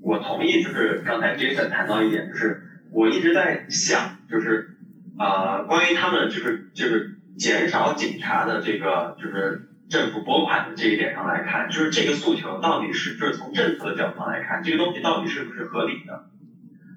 [0.00, 4.76] 我同意，就是刚才 Jason 谈到一点，就是我一直在想，就是
[5.18, 16.24] 啊、关于他们就是就是减少警察的这个就是政府拨款的这一点上来看，就是这个诉求到底是就是从政策的角度上来看，这个东西到底是不是合理的？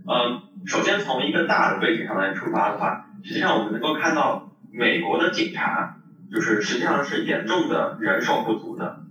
[0.07, 5.97] 嗯，首先从一个大的背景上来出发的话，实际上我们能够看到美国的警察
[6.31, 9.01] 就是实际上是严重的人手不足的，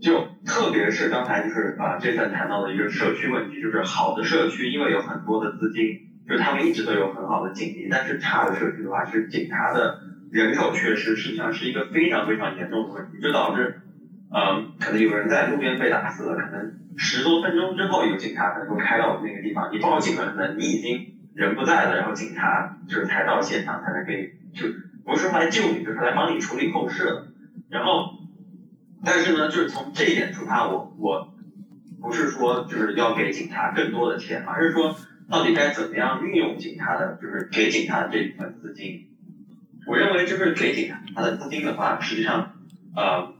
[0.00, 10.00] 就特别是刚才就是啊 Jason 谈到的一个社区问题，就是好的社区因为有很多的资金，就是他们一直都有很好的警力，但是差的社区的话是警察的
[10.30, 13.80] 人手缺失，实际上是一个非常非常严重的问题，就导致
[14.32, 24.66] 嗯可能有人在路边被打死了，可能十多分钟之后有警察可能会开到那个地方，你报警了，可能你已经人不在了，然后警察就是才到现场才能给就
[25.04, 27.26] 不是来救你，就是来帮你处理后事的。
[27.68, 28.18] 然后，
[29.04, 31.32] 但是呢，就是从这一点出发，我我
[32.00, 34.94] 不是说就是要给警察更多的钱，而是说
[35.28, 39.09] 到底该怎么样运用警察的，就是给警察的这一部分资金。
[39.86, 42.54] 我认为就是给警察他的资金的话，实际上
[42.94, 43.34] 呃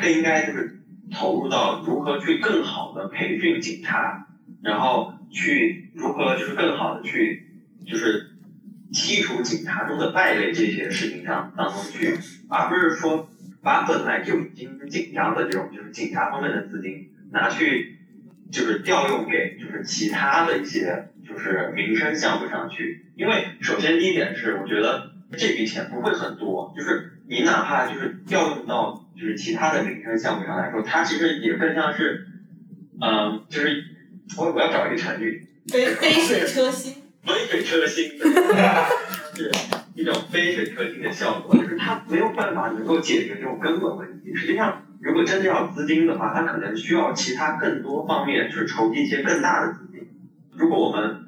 [0.00, 0.82] 更应该就是
[1.12, 4.26] 投入到如何去更好的培训警察，
[4.62, 7.48] 然后去如何就是更好的去
[7.86, 8.30] 就是
[8.92, 12.18] 剔除警察中的败类这些事情上当中去，
[12.48, 13.28] 而不是说
[13.62, 17.98] 把本来就已经紧张的这种就是警察方面的资金拿去
[18.50, 32.26] 就是调用给就是其他的一些就是民生项目上去，因为首先第一点是我觉得这笔钱不会很多，就是你哪怕就是调用到就是其他的民生项目上来说，它其实也更像是，
[33.00, 33.84] 嗯、就是
[34.36, 36.94] 我我要找一个成语，杯杯水车薪。
[37.26, 38.24] 杯水车薪的，
[39.34, 39.50] 是
[39.94, 44.34] 一种杯水车薪的效果，就是它没有办法能够解决这种根本问题。
[44.34, 50.06] 实际上，如果真的要资金的话，它可能需要其他更多方面去筹集一些更大的资金。
[50.52, 51.23] 如果我们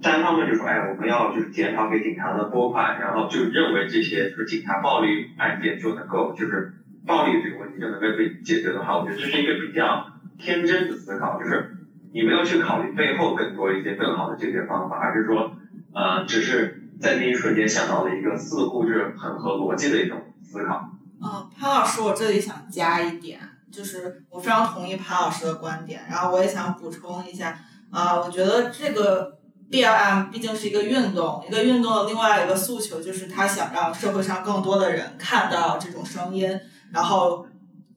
[0.00, 6.74] 单方面就说，哎，我们要就是减少给警察的拨款，然后就认为这些就是警察暴力案件就能够就是
[7.06, 10.06] 暴力这个问题就能够被解决的话，我觉得这是一个比较
[10.38, 11.76] 天真的思考，就是
[12.12, 15.52] 你没有去考虑背后更多一些更好的解决方法，而是说，
[15.92, 20.90] 呃，只是在那一瞬间想到了一个似乎是很合逻辑的一种思考。
[21.20, 23.40] 嗯，潘老师，我这里想加一点，
[23.72, 27.58] 就是我非常同意潘老师的观点，然后我也想补充一下，
[27.90, 29.37] 啊、我觉得这个
[29.70, 36.48] BLM 毕竟是一个运动，一个运动的另外一个诉求就是他想让社会上更多的人看到这种声音，
[36.92, 37.46] 然后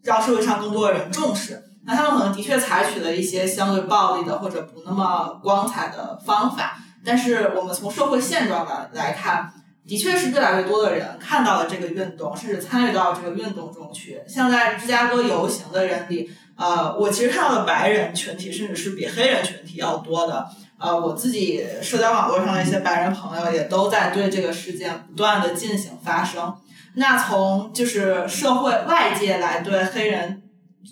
[0.03, 1.63] 让社会上更多的人重视。
[1.85, 9.51] 那他们可能的确采取了一些相对暴力的或者不那么光彩的方法，但是我们从社会现状来来看，
[9.87, 14.21] 的确是越来越多的人看到了这个运动，甚至参与到这个运动中去。
[14.27, 20.47] 像在芝加哥游行的人里，呃，我其实看到的白人群体，甚至是比黑人群体要多的。
[20.81, 26.53] 呃，我自己社交网络上的一些白人朋友也都在对这个事件不断的进行发声。
[26.95, 30.41] 那从就是社会外界来对黑人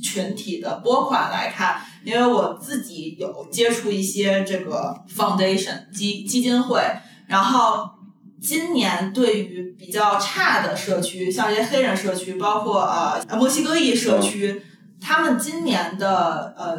[0.01, 6.81] 群体的拨款来看，因为我自己有接触一些这个 foundation 基基金会，
[7.27, 7.89] 然后
[8.39, 14.61] 今年对于比较差的社区，像一些黑人社区，包括呃墨西哥裔社区，
[15.01, 16.77] 他们今年的呃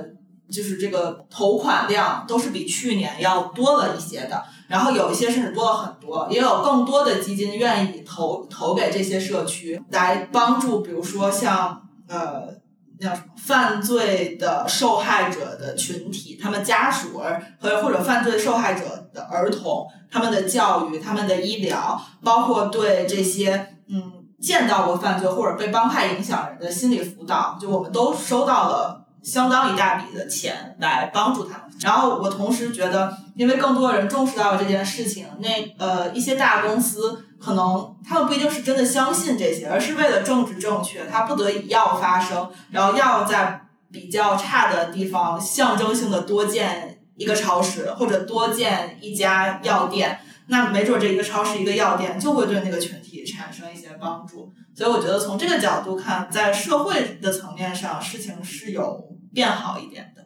[0.50, 12.60] 就是这个投款量都是比去年要多了一些的，然后有一些甚至多了很多，也有更多的基金愿意投投给这些社区，来帮助，比如说像呃。
[13.02, 24.02] 那叫什么犯罪的受害者的群体，他们家属儿和或者犯罪受害者的儿童，他们的教育、他们的医疗，包括对这些嗯
[24.38, 31.66] 见到过犯罪或者被帮派影响人的心理辅导，就我们都收到了相当一大笔的钱来帮助他们。
[31.80, 35.48] 然后我同时觉得，因为更多的人重视到了这件事情，那
[35.78, 50.18] 呃一些大公司可能他们不一定是真的相信这些，而是为了政治正确，他不得已要发声，然后要在比较差的地方象征性的多建一个超市或者多建一家药店。
[50.48, 58.98] 那没准这一个超市、一个药店就会对那个群体产生一些帮助，所以我觉得从这个角度看，在社会的层面上，事情是有
[59.30, 60.22] 变好一点的。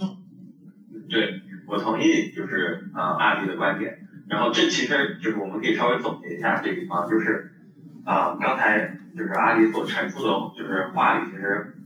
[0.00, 0.16] 嗯
[1.08, 3.96] 对，我同意，就是呃阿迪的观点。
[4.28, 7.52] 然后这其实就是我们可以稍微总结一下这个地方，就是
[8.04, 11.76] 啊、刚才就是阿迪所陈述的，就是话语其实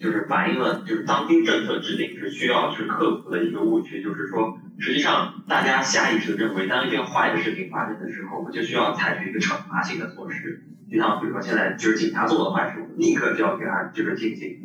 [0.00, 10.64] 就是反映了就是当今政策制定是需要去克服的一个误区，就是说实际上大家下意识的认为，当一件坏的事情发生的时候，我们就需要采取一个惩罚性的措施。
[10.92, 14.58] 就像比如说现在就是警察做的坏事，我们立刻就要给他就是进行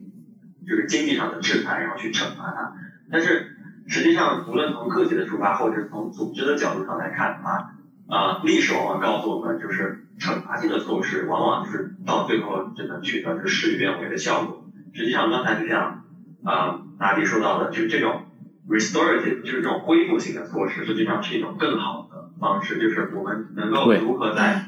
[0.67, 2.73] 就是经济上的制裁，然后去惩罚他。
[3.09, 3.55] 但是
[3.88, 7.69] 实际上，无论从个体的出发，或者是从组织的角度上来看的话，
[8.07, 14.65] 啊、历史往往告诉我们，就是惩罚性的措施往往就是到最后只能取得是事与愿违的效果。
[14.91, 16.03] 实际上，刚才就像
[16.43, 18.25] 啊大迪说到的，就是这种
[18.67, 24.66] restorative，就是这种恢复性的措施，实际上是一种更好的方式，就是我们能够如何在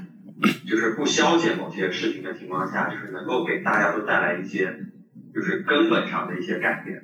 [0.70, 4.74] 就是不消解某些事情的情况下，就是能够给大家都带来一些
[5.34, 7.02] 就是根本上的一些改变。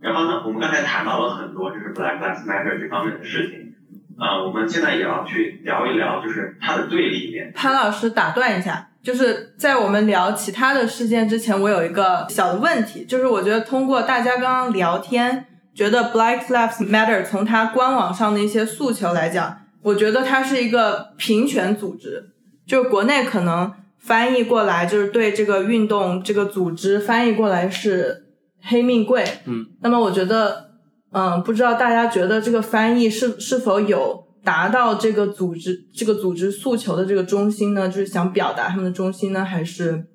[0.00, 3.74] 然后呢，我们刚才谈到了很多就是 Black Lives Matter 这方面的事情，
[4.18, 7.52] 啊、我们现在也要去聊一聊，就是它的对立面。
[7.54, 22.30] 潘老师打断一下，就是在我们聊其他的事件之前，我有一个小的问题，就是我觉得通过大家刚刚聊天，觉得 Black Lives Matter 从它官网上的一些诉求来讲，我觉得它是一个平权组织，
[22.66, 28.26] 就是国内可能翻译过来就是对这个运动这个组织翻译过来是
[28.60, 30.70] 黑命贵，嗯，那么我觉得，
[31.12, 37.88] 嗯，不知道大家觉得这个翻译是是否有达到这个组织这个组织诉求的这个中心呢？
[37.88, 40.06] 就是想表达他们的中心呢，还是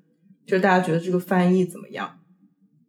[0.46, 2.18] 就是大家觉得这个翻译怎么样？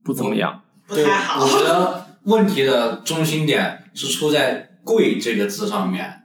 [0.03, 0.61] 不怎么样。
[0.87, 1.47] 对，不太好我。
[1.49, 6.23] 觉得问题的中心点是出在“贵”这个字上面，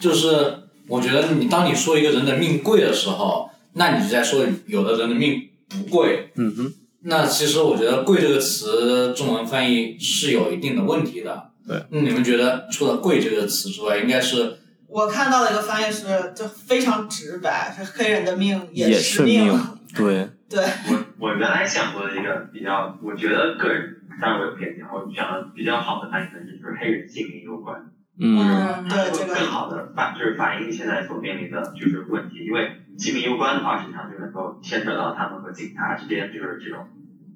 [0.00, 6.30] 就是我觉得你当你说一个人的命贵的时候，那你就在说有的人的命不贵。
[6.36, 11.50] 嗯哼，那其实我觉得“贵”这个词中文翻译是有一定的问题的。
[11.66, 14.58] 对，那你们觉得除了“贵”这个词之外，应该是
[14.88, 19.52] 我看到的一个翻译是就非常直白，是黑人的命也是是命，
[19.94, 27.90] 对，对，我我原来想过的一个比较，我觉得个人当然我有偏见，我想的比较好的翻译方式就是黑人性命攸关。
[28.18, 36.86] 嗯嗯，对这个它会更好的反就是反映现在所面临的就是问题，因为性命攸关的话，实际上就能够牵扯到他们和警察之间就是这种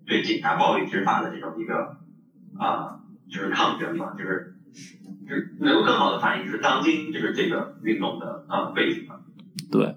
[0.07, 1.99] 对警察暴力执法的这种一个
[2.59, 3.01] 啊、
[3.31, 4.55] 就是抗争嘛，就是
[5.29, 9.17] 就是能够更好的反映就是当今就是这个运动的啊、背景嘛。
[9.71, 9.97] 对。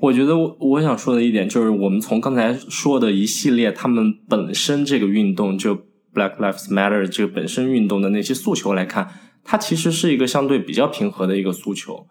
[0.00, 5.76] 我觉得我我想说的一点就是，我们从刚才说的一系列他们本身这个运动，就
[6.12, 9.08] Black Lives Matter 这个本身运动的那些诉求来看，
[9.44, 12.06] 它其实是一个相对比较平和的一个诉求。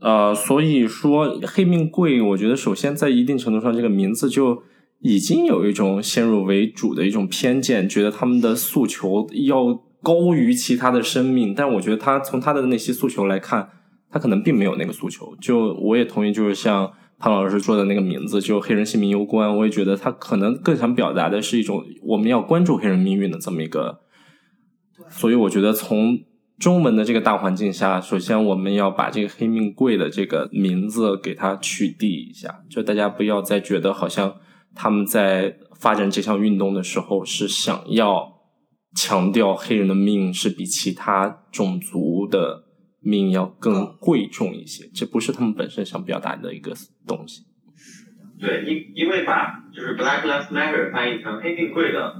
[0.00, 4.62] 呃，所以说黑命贵，我觉得首先在一定程度上，这个名字就
[5.00, 11.54] 已经有一种先入为主的一种偏见，觉得他们的诉求要高于其他的生命。
[11.54, 13.70] 但我觉得他从他的那些诉求来看，
[14.10, 15.34] 他可能并没有那个诉求。
[15.40, 24.00] 就我也同意，就是像潘老师说的那个名字，就黑人性命攸关，我也觉得他可能更想表达的是一种我们要关注黑人命运的这么一个。
[25.08, 26.18] 所以我觉得从
[26.58, 34.36] 中文的这个大环境下，首先我们要把这个黑命贵的这个名字给它取缔一下，就大家不要再觉得好像
[34.74, 38.32] 他们在发展这项运动的时候是想要
[38.94, 42.64] 强调黑人的命是比其他种族的
[43.00, 46.74] 命要更贵重一些，这不是他们本身想表达的一个
[47.06, 47.42] 东西。
[48.40, 52.14] 对，因因为把就是 Black Lives Matter 翻译成黑命贵的，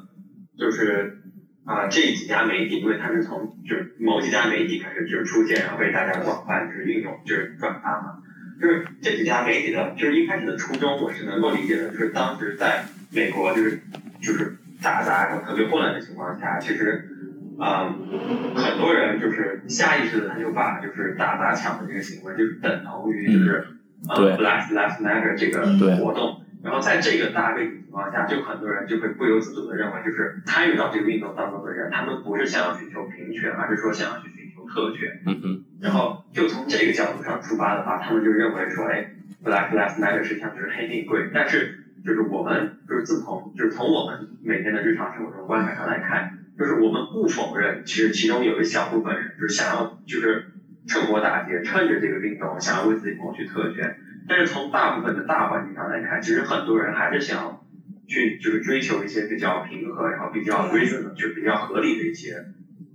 [0.58, 1.25] 就是
[1.66, 8.22] 啊、这几家媒体，因为它是从就是某几家媒体开始就是出现，然后被大家广泛就是运用就是转发嘛，
[8.60, 13.80] 就是这几家媒体的，就是一开始的初衷我是能够理解的，就是当时在美国就是
[14.22, 17.10] 就是打砸然后特别混乱的情况下，其实。
[17.58, 23.66] 嗯，很多人就是下意识的他就把就是打砸抢的这个行为就是等同于就是、
[24.06, 35.08] 呃对 Black Lives Matter 这个对活动，然后在这个大背景情况下，就很多人就会不由自主的认为，就是参与到这个运动当中的人，他们不是想要寻求平权，而是说想要去寻求特权。
[35.26, 39.12] 嗯哼，然后就从这个角度上出发的话，他们就认为说，哎
[39.44, 41.30] ，Black Lives Matter 实际上就是黑命贵。
[41.32, 50.46] 但是就是我们就是自从就是从我们每天的日常生活中观察上来看，就是我们不否认，其实其中有一小部分人就是想要就是
[50.86, 53.96] 趁火打劫，趁着这个运动想要为自己谋取特权。
[54.28, 57.60] 但是从大部分的大环境上来看，其实很多人还是想
[58.06, 62.44] 去就是追求一些比较平和，然后比较 reason 就比较合理的一些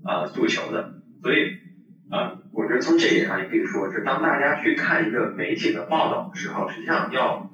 [0.06, 0.94] 呃诉求的。
[1.22, 1.58] 所以
[2.10, 7.50] 呃，我觉得从这一点上也可以说，是当大家去看一个媒体的报道的时候，实际上要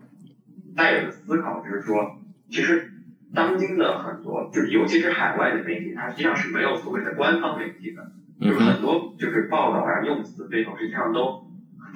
[0.75, 2.17] 带有的思考就是说，
[2.49, 2.91] 其实
[3.33, 8.11] 当今的很多就是尤其是海外的媒体，它实际上是没有所谓的官方媒体的。
[8.39, 11.46] 就是很多就是报道啊用词背后实际上都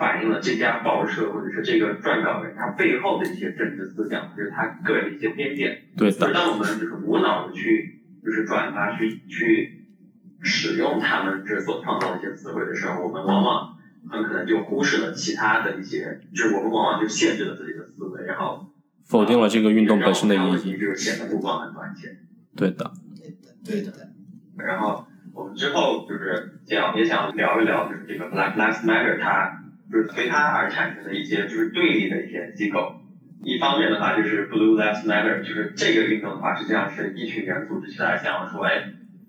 [0.01, 5.83] 反映了这家报社或者是这个撰稿人他背后的一些政治思想，或者是他个人的一些偏见。
[5.95, 9.85] 对当我们就是无脑的去就是转发去去
[10.41, 13.77] 使用他们这所创造的一些词汇的时候，我们往往
[14.09, 18.73] 很可能就忽视了其他的一些，就是我们往往就限制了自己的思维，然后
[19.05, 20.41] 否定了这个运动本身的意义。
[20.41, 22.17] 让我们看问题就是显得目光很短浅。
[22.55, 22.91] 对的，
[23.63, 23.93] 对的，
[24.57, 29.60] 然后我们之后就是想也想聊一聊，就是这个 Black Lives Matter 它
[29.91, 32.95] 就是随它而产生的一些就是对立的一些机构。
[33.43, 38.83] 一方面的话就是 Blue Lives Matter，就是这个运动的话实际上是一群人组织起来想要说，哎，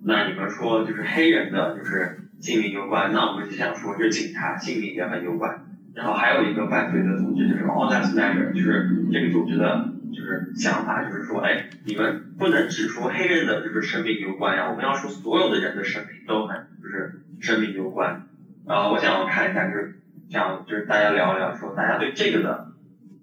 [0.05, 5.65] 那你们说就是黑人的就是性命攸关，那我们就想说就是警察性命也很攸关。
[5.95, 18.27] 然后还有一个犯罪的组织就是 All Lives Matter，就是这个组织的就是想法就是说，哎，你们不能只说黑人的就是生命攸关呀，我们要说所有的人的生命都很就是生命攸关。
[18.67, 20.02] 呃，我想要看一下，就是
[20.33, 22.69] 想就是大家聊一聊，说大家对这个的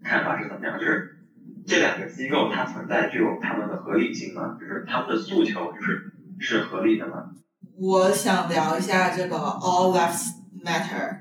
[0.04, 0.78] 看法是怎么样？
[0.78, 1.18] 就是
[1.66, 4.56] 这两个机构它存在具有它们的合理性吗？
[4.60, 7.24] 就是他们的诉求就是是合理的吗？
[7.80, 10.34] 我想聊一下这个 All Lives
[10.64, 11.18] Matter。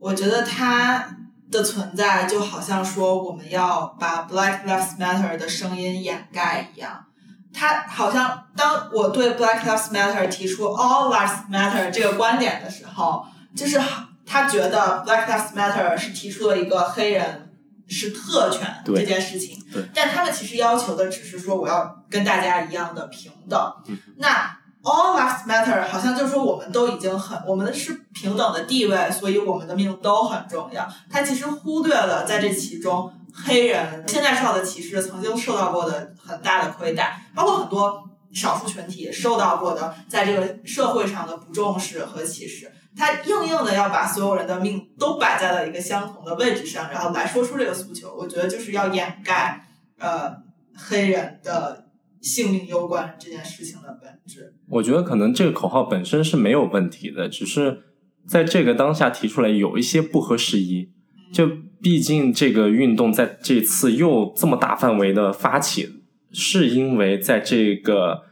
[0.00, 1.06] 我觉得它
[1.52, 7.04] 的存在就好像说我们要把 Black Lives Matter 的声音掩盖一样。
[7.54, 13.24] 它好像当我对 Black Lives Matter 提出 All Lives Matter 这个观点的时候，
[13.56, 13.80] 就是
[14.28, 17.56] 他觉得 Black Lives Matter 是提出了一个黑人
[17.88, 19.58] 是特权这件事情，
[19.94, 23.72] 但他们其实要求的只是说我要跟大家一样的平等。
[23.86, 30.88] 嗯那 All Lives Matter 好像就是说我们都已经很，我们是平等的地位，所以我们的命都很重要。
[31.10, 38.02] 他其实忽略了在这其中黑人现在受到的歧视，曾经受到过的很大的亏待，包括很多
[38.32, 42.70] 少数群体受到过的在这个社会上的不重视和歧视。
[42.96, 48.14] 他硬硬的要把所有人的命都摆在了一个相同的位置上，然后来说出这个诉求。
[48.14, 49.66] 我觉得就是要掩盖
[49.98, 50.36] 呃
[50.74, 51.86] 黑人的
[52.20, 54.54] 性命攸关这件事情的本质。
[54.68, 57.82] 我觉得可能这个口号本身是没有问题的，只是
[58.26, 60.90] 在这个当下提出来有一些不合时宜。
[61.30, 61.46] 就
[61.82, 68.22] 毕竟这个运动在这次又这么大范围的发起，是因为在这个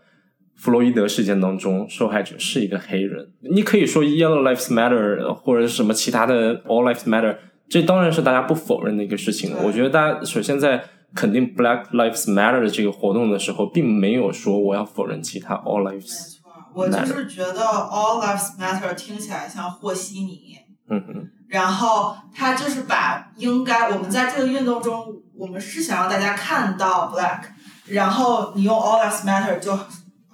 [0.57, 3.29] 弗洛伊德事件当中，受害者是一个黑人。
[3.41, 7.37] 你可以说 Yellow Lives Matter 或者是什么其他的 All Lives Matter，
[7.69, 9.55] 这当然是大家不否认的一个事情。
[9.63, 10.83] 我觉得大家首先在
[11.15, 16.33] 肯定 Black Lives Matter 的这个活动的时候，并没有说我要否认其他 All Lives。
[16.33, 20.57] 错，我就是觉得 All Lives Matter 听起来像和稀泥。
[20.89, 25.05] 嗯哼，然后他就是把应该我们在这个运动中，
[25.37, 27.41] 我们是想让大家看到 black，
[27.89, 29.77] 然后你用 all lives matter 就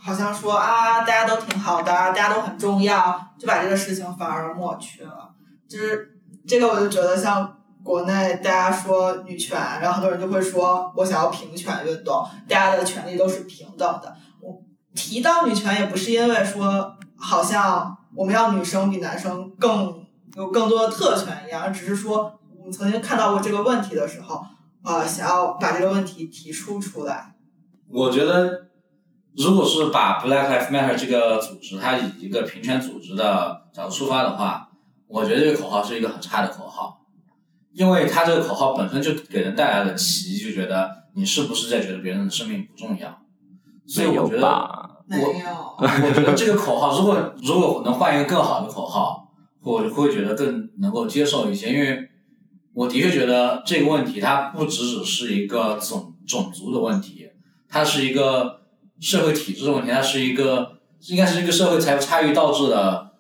[0.05, 5.31] 好像说啊，大家都挺好的，大家都很重要，就把这个事情反而抹去了。
[5.69, 14.13] 就是这个，我就觉得像国内大家说女权，然后很多人就会说我想要平权运动，大家的权利都是平等的。
[14.41, 14.61] 我
[14.95, 24.45] 提到女权也不是因为说好像我们要女生比男生更有更多的特权一样，只是说我们曾经看到过这个问题的时候，
[24.85, 27.35] 呃，想要把这个问题提出出来。
[27.89, 28.69] 我觉得，
[29.37, 34.69] 如果是把 Black Lives Matter 这个组织，它以一个平权组织的角度出发的话，
[35.09, 37.01] 我觉得这个口号是一个很差的口号，
[37.73, 43.19] 因为它这个口号本身就给人带来了歧义，就觉得你是不是在觉得别人的生命不重要？
[43.87, 44.91] 所以没有我觉得，吧？
[45.07, 45.27] 没有，
[45.79, 49.29] 我觉得这个口号，如果如果能换一个更好的口号，
[49.63, 52.09] 我会觉得更能够接受一些，因为
[52.75, 57.29] 我的确觉得这个问题它不只只是一个种种族的问题，
[57.69, 58.62] 它是一个
[59.03, 60.79] 社会体制的问题，它是一个
[61.09, 63.11] 应该是一个社会财富差异导致的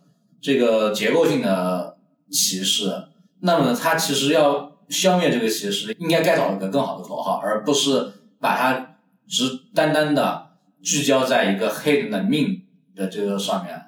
[0.40, 1.98] 这个结构性的
[2.30, 3.08] 歧视。
[3.40, 12.62] 那么呢它其实要消灭这个歧视，应该该找一个更好的口号，而不是把它只单单的聚焦在一个黑人的命
[12.94, 13.82] 的这个上面。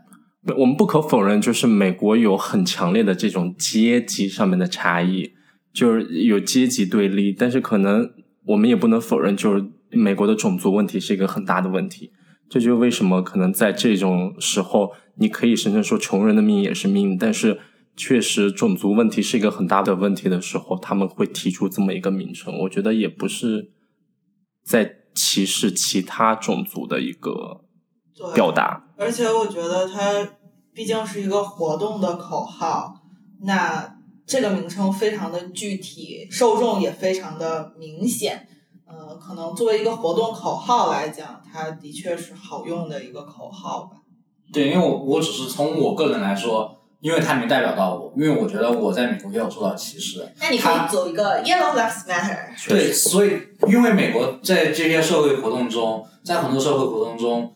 [0.58, 5.32] 我们不可否认，就是美国有很强烈的这种阶级上面的差异，
[5.72, 7.32] 就是有阶级对立。
[7.32, 8.10] 但是可能
[8.46, 9.64] 我们也不能否认，就是
[9.94, 12.12] 美国的种族问题是一个很大的问题。
[12.48, 17.58] 这就是为什么可能在这种时候，你可以声称说穷人的命也是命，但是
[17.96, 22.56] 确实种族问题是一个很大的问题的时候，他们会提出这么一个名称。
[22.60, 23.72] 我觉得也不是
[24.62, 27.62] 在歧视其他种族的一个，
[28.34, 28.84] 表达。
[28.98, 30.28] 而且我觉得它
[30.74, 32.94] 毕竟是一个活动的口号，
[33.42, 38.48] 那这个名称非常的具体，受众也非常的明显。
[38.96, 43.96] 呃，可能作为一个活动口号来讲，它的确是好用的一个口号吧。
[44.52, 46.70] 对，因为我我只是从我个人来说，
[47.00, 50.24] 因为它没代表到我，因为我觉得我在美国也有受到歧视。
[50.40, 52.68] 那你可以走一个 Yellow Lives Matter。
[52.68, 57.52] 对，所以因为美国在这些社会活动中，在很多社会活动中，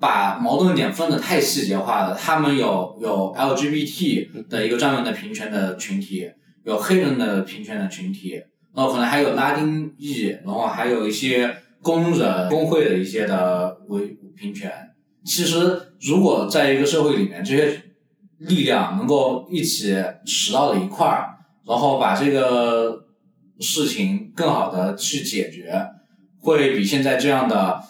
[0.00, 2.14] 把矛盾点分的太细节化了。
[2.14, 6.30] 他们有有 LGBT 的一个专门的平权的群体，
[6.64, 8.42] 有黑人的平权的群体，然
[8.78, 11.52] 然后可能还有拉丁裔，然后还有一些
[11.82, 14.70] 工人工会的一些的维平权。
[15.24, 15.56] 其实，
[16.00, 17.82] 如果在一个社会里面，这些
[18.38, 21.26] 力量能够一起使到了一块儿，
[21.66, 23.06] 然后把这个
[23.58, 25.74] 事情更好的去解决，
[26.40, 27.82] 会比现在这样的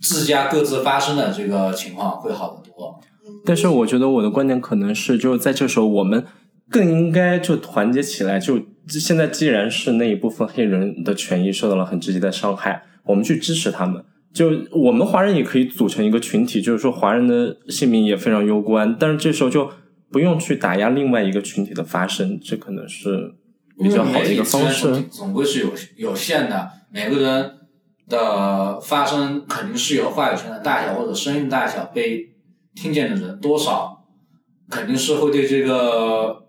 [0.00, 2.98] 自家各自发生的这个情况会好得多。
[3.44, 6.26] 但是我觉得我的观点可能是，就是在这时候，我们
[6.68, 8.40] 更应该就团结起来。
[8.40, 14.04] 就现在既然是那一部分黑人的权益受到了很直接的伤害，我们去支持他们。
[14.32, 18.96] 就我们华人也可以组成一个群体，就是说华人的性命也非常攸关。
[18.98, 19.70] 但是这时候就
[20.10, 23.34] 不用去打压另外一个群体的发声，这可能是
[23.78, 25.02] 比较好的一个方式。
[25.02, 27.50] 总归是有有限的，每个人
[28.08, 32.30] 的发声肯定是有话语权的大小或者声音大小，被
[32.74, 34.06] 听见的人多少，
[34.70, 36.41] 肯定是会对这个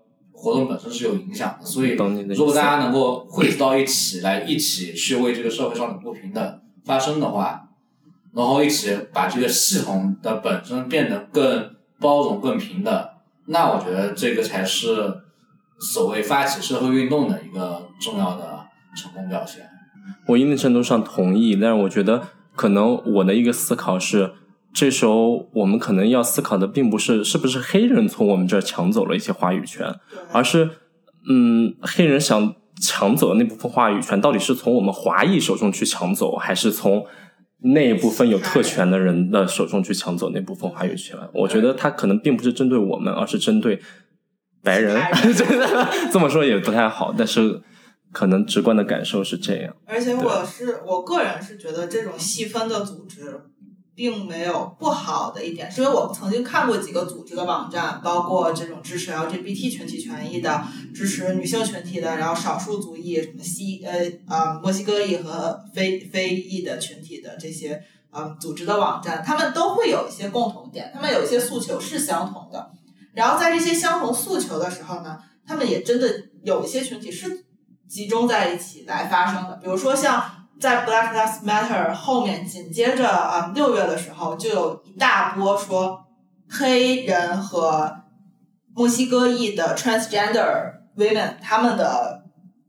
[0.44, 1.64] 活动本身是有影响的。
[1.64, 1.96] 所以，
[2.34, 7.70] 如果大家能够汇集到一起来，一起去为这个社会上的不平等发声的话，
[8.34, 13.08] 然后一起把这个系统的本身变得更包容、更平等，
[13.46, 15.14] 那我觉得这个才是
[15.80, 19.66] 所谓发起社会运动的一个重要的成功表现。
[20.28, 22.22] 我一定程度上同意，但是我觉得
[22.54, 24.34] 可能我的一个思考是，
[24.74, 29.94] 这时候我们可能要思考的并不是是不是黑人从我们这儿抢走了一些话语权，
[30.32, 30.68] 而是
[31.30, 37.06] 嗯，黑人想抢走的那部分话语权，到底是从我们华裔手中去抢走，还是从？
[37.66, 43.80] 那一部分有特权的人的手中去抢走那部分话语权，我觉得他可能并不是针对我们，而是针对
[44.62, 45.00] 白人。
[46.12, 47.62] 这么说也不太好，但是
[48.12, 49.74] 可能直观的感受是这样。
[49.86, 53.40] 而且我是我个人是觉得这种细分的组织。
[53.96, 67.80] 并没有不好的一点，是因为我们曾经看过几个组织的网站，包括这种支持 LGBT 群体权益的、支持女性群体的，然后少数族裔什么西呃啊墨西哥裔和非非裔的群体的这些
[68.10, 72.72] 呃组织的网站，他们都会有一些共同点，他们有一些诉求是相同的。
[73.12, 76.08] 然后在这些相同诉求的时候呢，他们也真的
[76.42, 77.44] 有一些群体是
[77.88, 80.33] 集中在一起来发生的，比如说像。
[80.64, 86.06] 在 Black Lives Matter 后面，紧接着啊六月的时候，就有一大波说
[86.48, 87.94] 黑人和
[88.74, 92.24] 墨西哥裔的 transgender women 他们的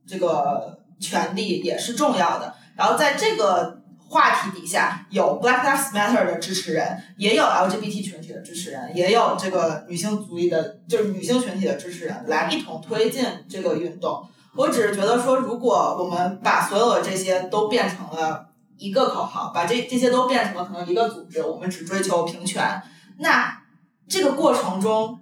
[0.06, 2.54] 这个权利也是重要的。
[2.76, 14.28] 然后在这个话题底下，有 Black Lives Matter 的支持人，也有 LGBT 群体的支持人，也有这个女性主义的，就是女性群体的支持人，来一同推进这个运动。
[14.56, 18.48] 我只是觉得说，如果我们把所有的这些都变成了
[18.78, 22.82] 一个口号，把这这些都变成了可能一个组织，我们只追求平权，
[23.20, 23.62] 那
[24.08, 25.20] 这个过程中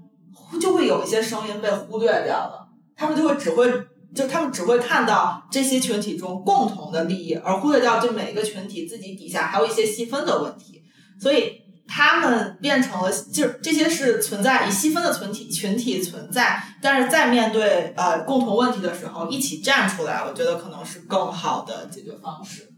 [0.61, 2.67] 就会有一些声音被忽略掉了。
[2.95, 3.71] 他们就会只会
[4.15, 10.83] 就他们只会看到这些群体中共同的利益，而忽略掉这每一个群体自己底下还有一些细分的问题，
[11.19, 11.62] 所以。
[11.85, 22.69] 他们变成了，就是这些是存在以细分的群体群体存在，但是在面对呃共同问题的时候，一起站出来，我觉得可能是更好的解决方式。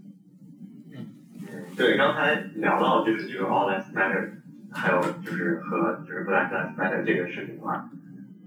[0.91, 1.05] 嗯，
[1.77, 4.31] 对，刚才聊到就是这个 All Lives Matter，
[4.73, 7.87] 还有就是和就是 Black Lives Matter 这个事情的话，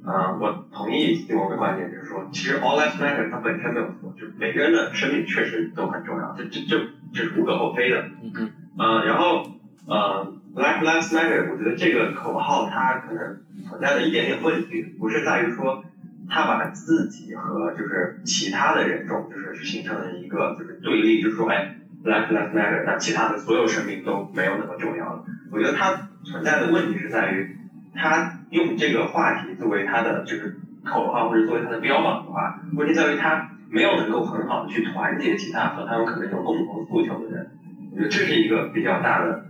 [0.05, 6.85] 呃，我同意另外一个观点，就是说，其实 All Lives Matter 它本身没有错，就是每个人的生命确实都很重要，这这这
[7.15, 8.03] 这是无可厚非的。
[8.23, 8.53] 嗯嗯。
[8.77, 9.47] 呃，然后
[9.87, 10.35] 呃。
[10.55, 13.37] Black Lives Matter，我觉得这个口号它可能
[13.69, 15.83] 存在的一点点问题，不是在于说
[16.29, 25.23] 它把自己和就是其他的人种就是形成了一个就是对立，就是说哎，Black Lives Matter，那其他的所有生命都没有那么重要了。
[25.51, 27.47] 我觉得它存在的问题是在于，
[27.95, 30.53] 它用这个话题作为它的就是
[30.85, 37.47] 口号或者作为它的标榜的话，问题在于它没有能够很好的去团结其他和他们可能有共同诉求的人。
[37.93, 39.43] 我觉得这是一个比较大的。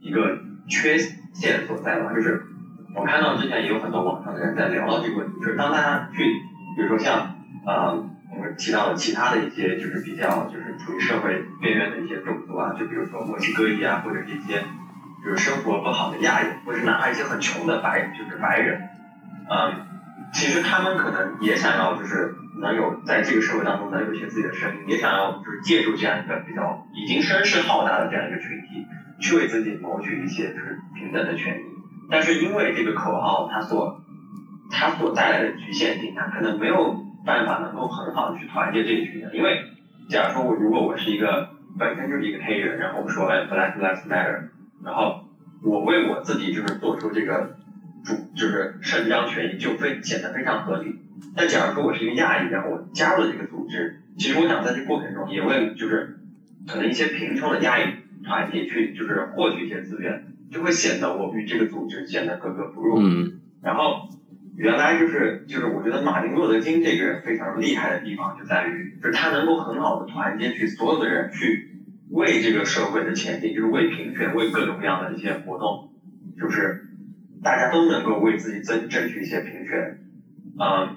[0.00, 0.38] 一个
[0.68, 2.42] 缺陷所在吧，就是
[2.94, 6.24] 我看到之前也有很多网上的人在聊到这个问题，就是当大家去，
[6.76, 7.36] 比如说像
[7.66, 7.92] 呃
[8.32, 14.64] 我们提到的其他的一些就是比较就是处于社会边缘的一些种族啊，就比如说墨西哥裔啊，或者一些
[15.24, 18.88] 就是生活不好的亚裔，或者哪怕一些很穷的白就是白人，
[19.50, 19.74] 嗯，
[20.32, 28.86] 其实他们可能也想要就是能有在这个社会当中能有一些自己的声音，也想要就是借助这样一个比较已经声势浩大的这样一个群体。
[29.20, 31.60] 去为自己谋取一些就是平等的权利，
[32.08, 34.00] 但是因为这个口号它所
[34.70, 39.30] 它所带来的局限性，它可能没有办法能够很好的去团结这一群人。
[39.34, 39.64] 因为
[40.08, 44.48] 假如说我如果我是一个本身就是一个黑人，然后我说哎 Black Lives Matter，
[44.84, 45.24] 然后
[45.62, 47.56] 我为我自己就是做出这个
[48.04, 50.98] 主就是伸张权益，就非显得非常合理。
[51.36, 56.18] 但假如说我是一个亚裔，然后我加入了这个组织，其实我想在这过程中也为就是
[56.66, 57.82] 可能一些贫穷的亚裔
[58.22, 62.98] 团体去就是获取一些资源，就会显得我与这个组织显得格格不入。
[63.00, 63.26] 嗯
[63.62, 64.08] 然后
[64.56, 71.68] 原来就是就是我觉得马丁路德金这个人非常厉害的地方就在于，就是他能够很好的团结起所有的人去
[72.10, 75.90] 为这个社会的前进，就是为平权，为各种各样的一些活动，
[76.38, 76.84] 就是
[77.42, 79.98] 大家都能够为自己争争取一些平权，
[80.58, 80.96] 嗯。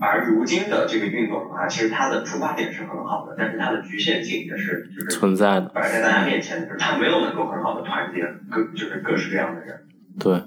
[0.00, 9.80] 而如今的这个运动的话，其实它的出发点是很好的，但是它的局限性也是就是存在的，摆在大家面前的，就是它没有能够很好的团结各就是各式各样的人。
[10.18, 10.42] 对，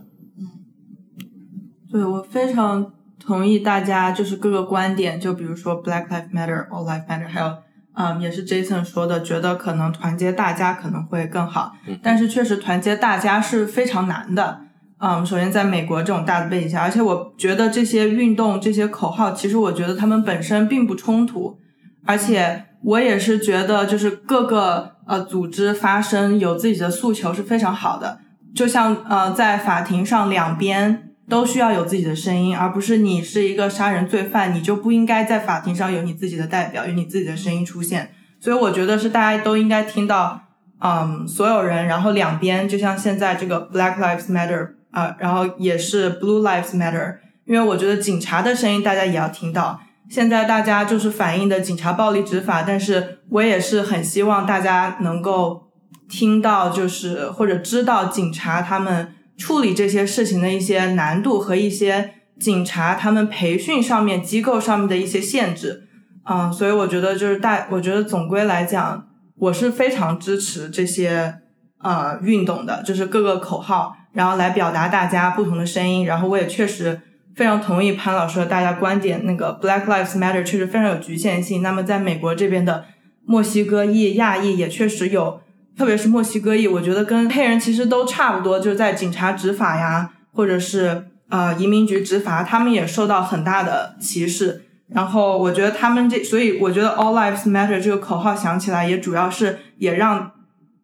[1.92, 7.58] 对我非常同意大家就是各个观点，就比如说 Black Lives Matter、All Lives Matter，还有
[7.94, 14.62] 嗯，也是 Jason 说的，觉得可能团结大家可能会更好，嗯但是确实团结大家是非常难的。
[15.02, 21.58] 嗯，首先在美国这种大的背景下，而且我觉得这些运动、这些口号，其实我觉得他们本身并不冲突，
[22.06, 28.20] 而且我也是觉得，就是各个呃组织发声有自己的诉求是非常好的。
[28.54, 38.12] 就像呃，在法庭上两边都需要有自己的声音，而不是你是一个杀人罪犯，你就不应该在法庭上有你自己的代表，有你自己的声音出现。
[38.40, 40.42] 所以我觉得是大家都应该听到，
[40.80, 49.80] 嗯，所有人，然后两边，就像现在这个 Black Lives Matter 啊、然后也是 Blue Lives Matter，因为我觉得警察的声音大家也要听到。
[50.10, 55.70] 现在大家就是反映的警察暴力执法，但是我也是很希望大家能够
[56.10, 65.88] 听到，就是或者知道警察他们处理这些事情的一些难度和一些警察他们培训上面机构上面的一些限制。
[66.30, 71.36] 嗯，所以我觉得就是大，我觉得总归来讲，我是非常支持这些
[71.82, 76.06] 呃运动的，就是各个口号，然后来表达大家不同的声音。
[76.06, 77.02] 然后我也确实
[77.36, 81.62] 非常同意潘老师的大家观点，那个 Black Lives Matter 确实非常有局限性。
[81.62, 82.86] 那么在美国这边的
[83.26, 85.42] 墨西哥裔、亚裔也确实有，
[85.78, 94.66] 特别是墨西哥裔，我觉得跟黑人其实都差不多，就是在警察执法呀，或者是呃移民局执法，他们也受到很大的歧视。
[94.90, 100.32] 然后我觉得他们这，所以我觉得 All Lives Matter 这个口号响起来，也主要是也让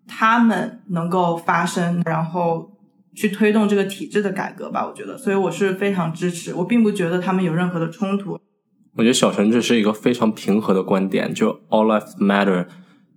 [0.07, 2.71] 他们能够发声，然后
[3.17, 4.87] 去推动这个体制的改革吧。
[4.87, 8.39] 我觉得，所以我是非常支持，我并不觉得他们有任何的冲突。
[8.95, 12.67] 我觉得小陈这是一个非常平和的观点，就 All Lives Matter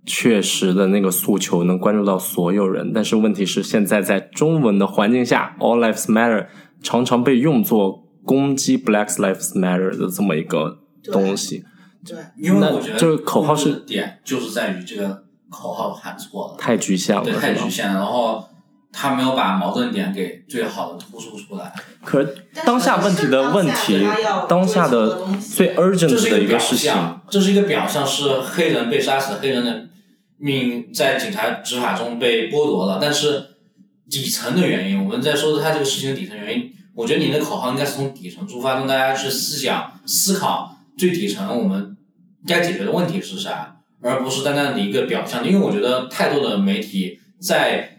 [0.05, 6.47] 确实的那个诉求能关注到所有人，但是问题是现在在中文的环境下，All Lives Matter
[6.81, 10.79] 常常被用作攻击 Black Lives Matter 的这么一个
[11.11, 11.63] 东西，
[12.05, 18.43] 对，因为我觉得这个口号是点就是在于这个口号喊错了，太局限了，对，太局限了，然后
[18.91, 21.71] 他没有把矛盾点给最好的突出出来。
[22.03, 24.05] 可是当下问题的问题，
[24.49, 26.93] 当下的最 urgent 的一个事情，
[27.29, 29.87] 这是一个表象，是黑人被杀死，黑人的
[30.37, 32.99] 命在警察执法中被剥夺了。
[33.01, 33.45] 但是
[34.09, 41.95] 底层的原因，我们在说他这个事情的底层原因，我觉得你的口号应该是从底层出发，让大家去思想、思考最底层我们
[42.45, 45.47] 该解决的问题是啥，而不是单单的一个表象。
[45.47, 47.90] 因为我觉得太多的媒体在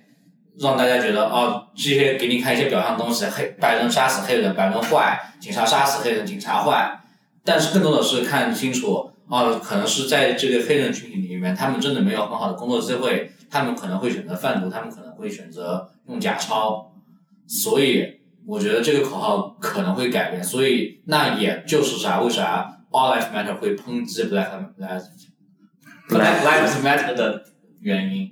[0.58, 7.00] 让大家觉得哦，这些给你看一些表象的东西，黑白人杀死黑人，白人坏；警察杀死黑人，警察坏。
[7.44, 16.92] 但是更多的是看清楚，哦，可能是在这个黑人群体里面，他们真的没有很好的工作机会，他们可能会选择贩毒，他们可能会选择用假钞，
[17.48, 20.44] 所以我觉得这个口号可能会改变。
[20.44, 25.06] 所以那也就是啥，为啥 All life Matter 会抨击 Black Lives
[26.08, 27.42] Black Lives Matter 的
[27.80, 28.30] 原因。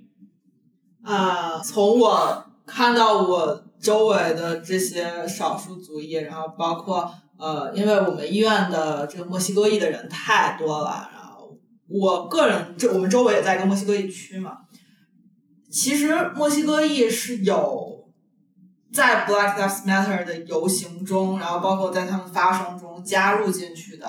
[1.13, 11.59] 啊、从我看到我周围的这些少数族裔，然后包括呃，因为我们医院的这个墨西哥裔的人太多了，然后
[11.89, 14.59] 我个人这我们周围也在一个墨西哥裔区嘛，
[15.69, 18.05] 其实墨西哥裔是有
[18.93, 24.07] 在 Black Lives Matter 的游行中，然后包括在他们发声中加入进去的，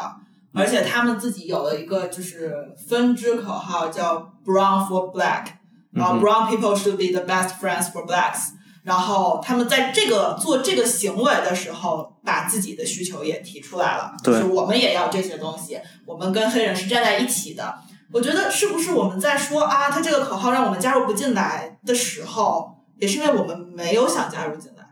[0.54, 5.61] 而且他们自己有了一个就是分支口号叫 Brown for Black。
[5.94, 8.50] 然后嗯 brown people should be the best friends for blacks。
[8.84, 17.76] 然后他们在这个做这个行为的时候，把自己的需求也提出来了，就是我们也要这些东西，我们跟黑人是站在一起的。
[18.12, 24.84] 我觉得是不是我们在说啊，他这个口号让我们加入不进来的时候，也是因为我们没有想加入进来，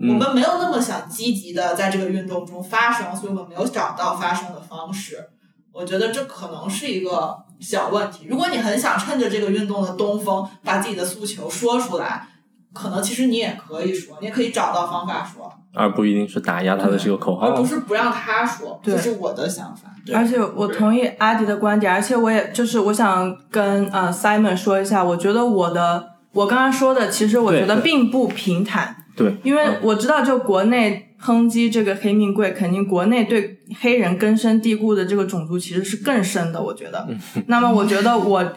[0.00, 5.30] 我嗯，们没有那么想积极的在这个运动中发声，所以我们没有找到发声的方式。
[5.78, 8.26] 我觉得这可能是一个小问题。
[8.28, 12.26] 如果你很想趁着这个运动的东风，把自己的诉求说出来，
[12.72, 17.46] 可能其实你也可以说，你也可以找到方法说，而不一定是打压他的这个口号。
[17.46, 19.88] 而不是不让他说，对这是我的想法。
[20.12, 37.08] 而且我同意阿迪的观点，而且我也就是我想跟呃 Simon 说一下，我觉得我的我刚刚说的，其实我觉得并不平坦，对，因为嗯我知道就国内抨击这个黑命贵，肯定国内对黑人根深蒂固的这个种族其实是更深的，我觉得。
[37.46, 38.52] 那么我觉得我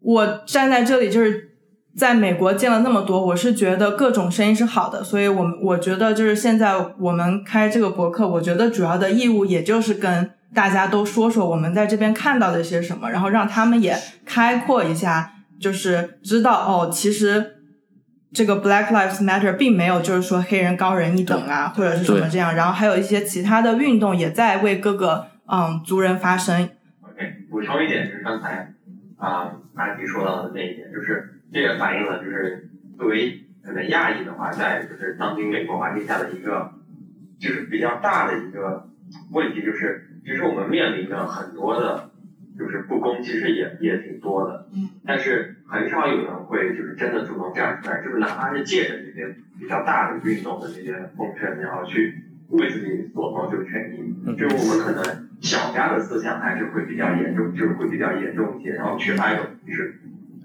[0.00, 1.52] 我站在这里就是。
[1.96, 13.96] 在美国见了那么多，我是觉得各种声音是好的，所以我们我觉得就是现在我们开这个博客，我觉得主要的义务也就是跟大家都说说我们在这边看到的些什么，然后让他们也
[14.26, 17.55] 开阔一下，就是知道哦，其实
[18.32, 26.68] 这个 Black Lives Matter 并没有就是说黑人高人一等啊，或者是什么这样，然后还有一些其他的运动也在为各个嗯族人发声。
[27.02, 28.74] OK，补充一点就是刚才
[29.16, 36.72] 啊阿迪说到的那一点，就是这也反映了就是作为可能亚裔的话，在就是当今美国环境下的一个
[37.38, 38.88] 就是比较大的一个
[39.30, 42.10] 问题，就是其实我们面临的很多的
[42.58, 60.00] 就是不公，其实也也挺多的，嗯，但是很少有人会就是真的主动站出来，就是哪怕是借着这些比较大的运动的这些风声，然后去为自己所谋这个权益，嗯就是我们可能小家的思想还是会比较严重，就是会比较严重一些，然后缺乏一种就是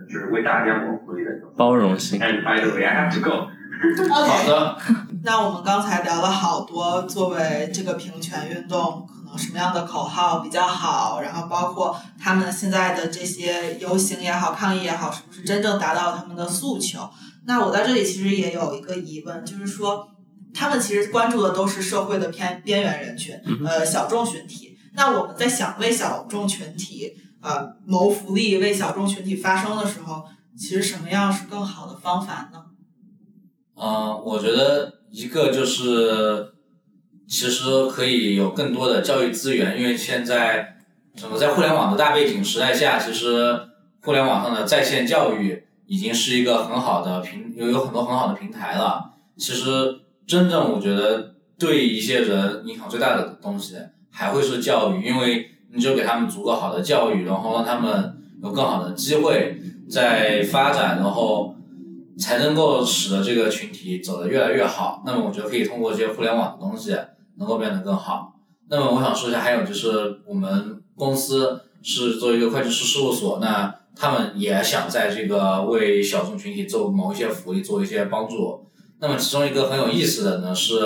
[0.10, 1.54] 就是为大家谋福利的这种。
[1.56, 2.20] 包容性。
[2.20, 3.48] And by the way, I have to go.
[4.10, 4.78] 好的，
[5.24, 17.10] 那我们刚才聊了好多，作为这个平权运动，什么样的口号比较好，然后包括他们现在的这些游行也好、抗议也好，是不是真正达到他们的诉求？
[17.46, 20.08] 那我在这里其实也有一个疑问，就是说，
[20.54, 23.36] 他们其实关注的都是社会的偏边缘人群，
[23.66, 24.78] 呃，小众群体。
[24.94, 30.24] 那我们在想为小众群体呃谋福利、为小众群体发声的时候，
[30.58, 32.66] 其实什么样是更好的方法呢？
[33.76, 36.54] 嗯，我觉得一个就是，
[37.32, 40.76] 其实可以有更多的教育资源，因为现在
[41.16, 43.58] 整个在互联网的大背景时代下，其实
[44.02, 49.14] 互联网上的在线教育已经是一个很好的平，有有很多很好的平台了。
[49.38, 53.78] 其实真正我觉得对一些人影响最大的东西
[54.12, 59.58] 还会是教育，因为你只有给他们足够好的教育，然后让他们有更好的机会
[59.90, 61.56] 在发展，然后
[62.20, 65.02] 才能够使得这个群体走得越来越好。
[65.06, 66.94] 那么我觉得可以通过这些互联网的东西
[67.38, 68.36] 能够变得更好。
[68.70, 78.66] 那么我想说一下，还有就是我们公司是作为一个会计师事务所，那他们也想在这个为小众群体做某一些福利，做一些帮助。
[79.00, 80.78] 那么其中一个很有意思的呢是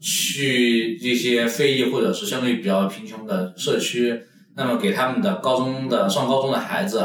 [0.00, 4.22] 去一些非裔或者是相对比较贫穷的社区，
[4.54, 7.04] 那么给他们的高中的上高中的孩子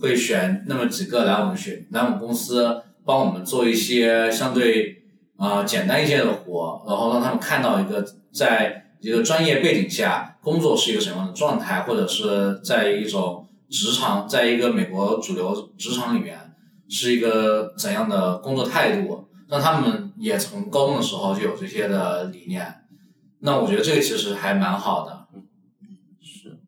[0.00, 4.96] 会选那么几个来我们学来我们公司帮我们做一些相对
[5.36, 16.38] 啊、简单一些的活，然后让他们看到一个在一个专业背景下工作是一个什么样的状态，或者是在一种职场，在一个美国主流职场里面
[16.88, 22.74] 是一个怎样的工作态度，让他们也从高中的时候就有这些的理念。
[23.40, 25.26] 那我觉得这个其实还蛮好的。
[26.20, 26.58] 是，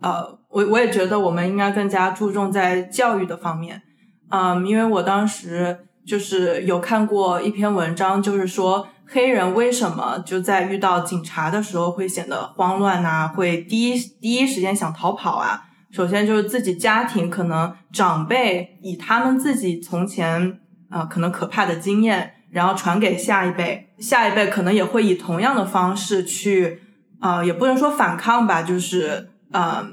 [0.00, 3.82] 呃，我我也觉得我们应该更加注重在教育的方面，
[4.28, 15.62] 嗯，因为我当时就是有看过一篇文章，就是说黑人为什么就在遇到警察的时候会显得慌乱呐、会第一第一时间想逃跑啊。
[15.90, 20.60] 首先就是自己家庭可能长辈以他们自己从前
[20.90, 26.82] 啊、呃可能可怕的经验，然后传给下一辈，下一辈可能也会以同样的方式去
[27.20, 29.84] 啊、也不能说反抗吧，就是呃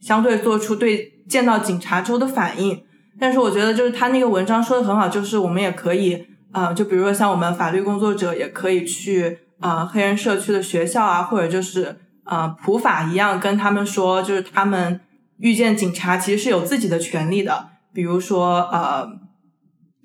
[0.00, 2.82] 相对做出对见到警察之后的反应。
[3.20, 15.00] 但是我觉得就是他那个文章说的很好，就是我们也可以啊、呃就比如说像我们法律工作者也可以去啊、呃黑人社区的学校啊，或者就是啊普法一样跟他们说，就是他们
[15.38, 19.06] 遇见警察其实是有自己的权利的，比如说呃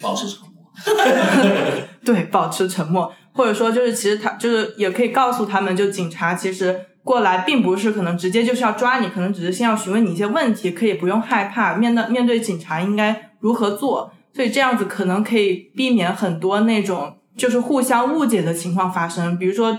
[0.01, 0.49] 保持沉默。
[2.05, 19.77] 对，保持沉默，或者说就是其实他就是也可以告诉他们，就警察其实过来并不是可能直接就是要抓你，可能只是先要询问你一些问题，可以不用害怕，面对面对警察应该如何做，所以这样子可能可以避免很多那种就是互相误解的情况发生，比如说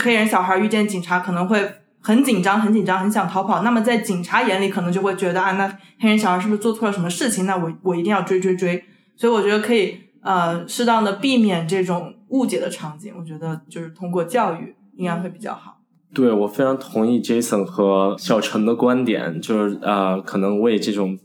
[0.00, 1.70] 黑人小孩遇见警察可能会。
[2.00, 3.62] 很紧张，很紧张，很想逃跑。
[3.62, 5.66] 那么在警察眼里，可能就会觉得啊，那
[5.98, 7.44] 黑人小孩是不是做错了什么事情？
[7.44, 8.82] 那我我一定要追追追。
[9.16, 15.80] 所以我觉得可以呃适当的避免这种误解的场景，我觉得就是通过教育应该会比较好。
[16.14, 21.18] 对我非常同意 Jason 和小陈的观点，就是呃，可能为这种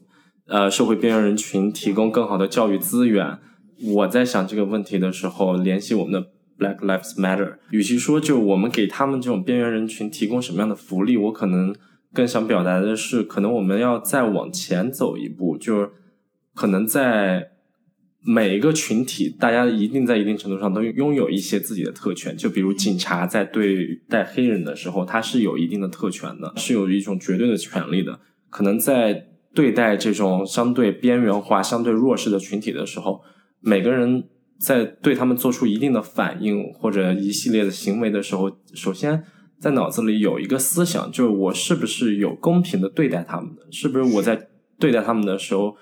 [0.48, 3.40] 呃社会边缘人群提供更好的教育资源。
[3.96, 11.76] 我在想这个问题的时候，联系我们的 Black Lives Matter，与其说就我们给他们这种边缘人群提供什么样的福利，我可能
[12.14, 15.90] 更想表达的是，可能我们要再往前走一步，就是
[16.54, 17.50] 可能在
[18.26, 22.38] 每一个群体，大家一定在一定程度上都拥有一些自己的特权。
[22.38, 28.22] 就比如警察在对待黑人的时候，他是有一定的特权的，是有一种绝对的权利的。
[28.50, 33.22] 可能在对待这种相对边缘化、相对弱势的群体的时候，
[33.60, 34.24] 每个人
[34.60, 39.24] 在对他们做出一定的反应或者一系列的行为的时候，首先
[39.60, 43.50] 在脑子里有一个思想，就是我是不是有公平的对待他们？
[43.72, 44.48] 是不是我在
[44.80, 45.76] 对待他们的时候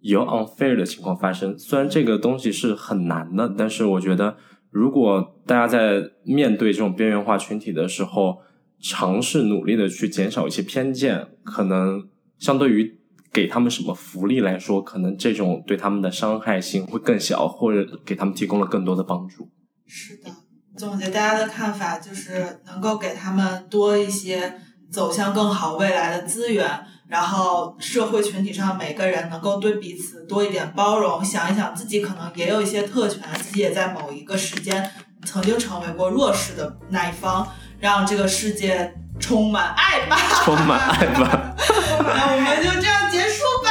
[0.00, 1.58] 有 unfair 的情况发生？
[1.58, 4.36] 虽然这个东西是很难的，但是我觉得，
[4.70, 8.38] 如果大家在面对这种边缘化群体的时候，
[8.80, 12.06] 尝试努力的去减少一些偏见，可能
[12.38, 12.98] 相对于
[13.36, 19.50] 给他们什么福利来说，可能这种对他们的伤害性会更小，或者给他们提供了更多的帮助。
[19.86, 20.30] 是的，
[20.78, 24.54] 总结大家的看法就是能够给他们多一些
[24.90, 26.66] 走向更好未来的资源，
[27.08, 34.90] 然后社会群体上每个人能够对彼此多一点包容，想一想自己可能也有一些特权，自己也在某一个时间
[35.26, 37.46] 曾经成为过弱势的那一方，
[37.78, 40.16] 让这个世界充满爱吧。
[40.44, 41.54] 充满爱吧。
[41.98, 43.70] 那我们就这样结束吧，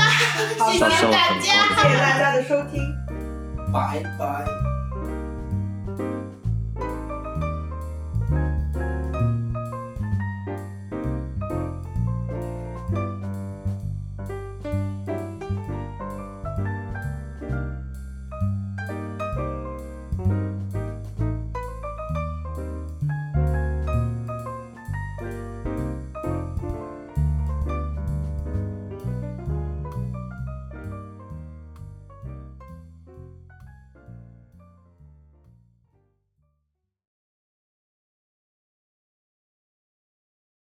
[0.72, 1.40] 谢谢大家。
[1.40, 2.82] 谢谢大家的收听。
[3.72, 4.75] 拜拜。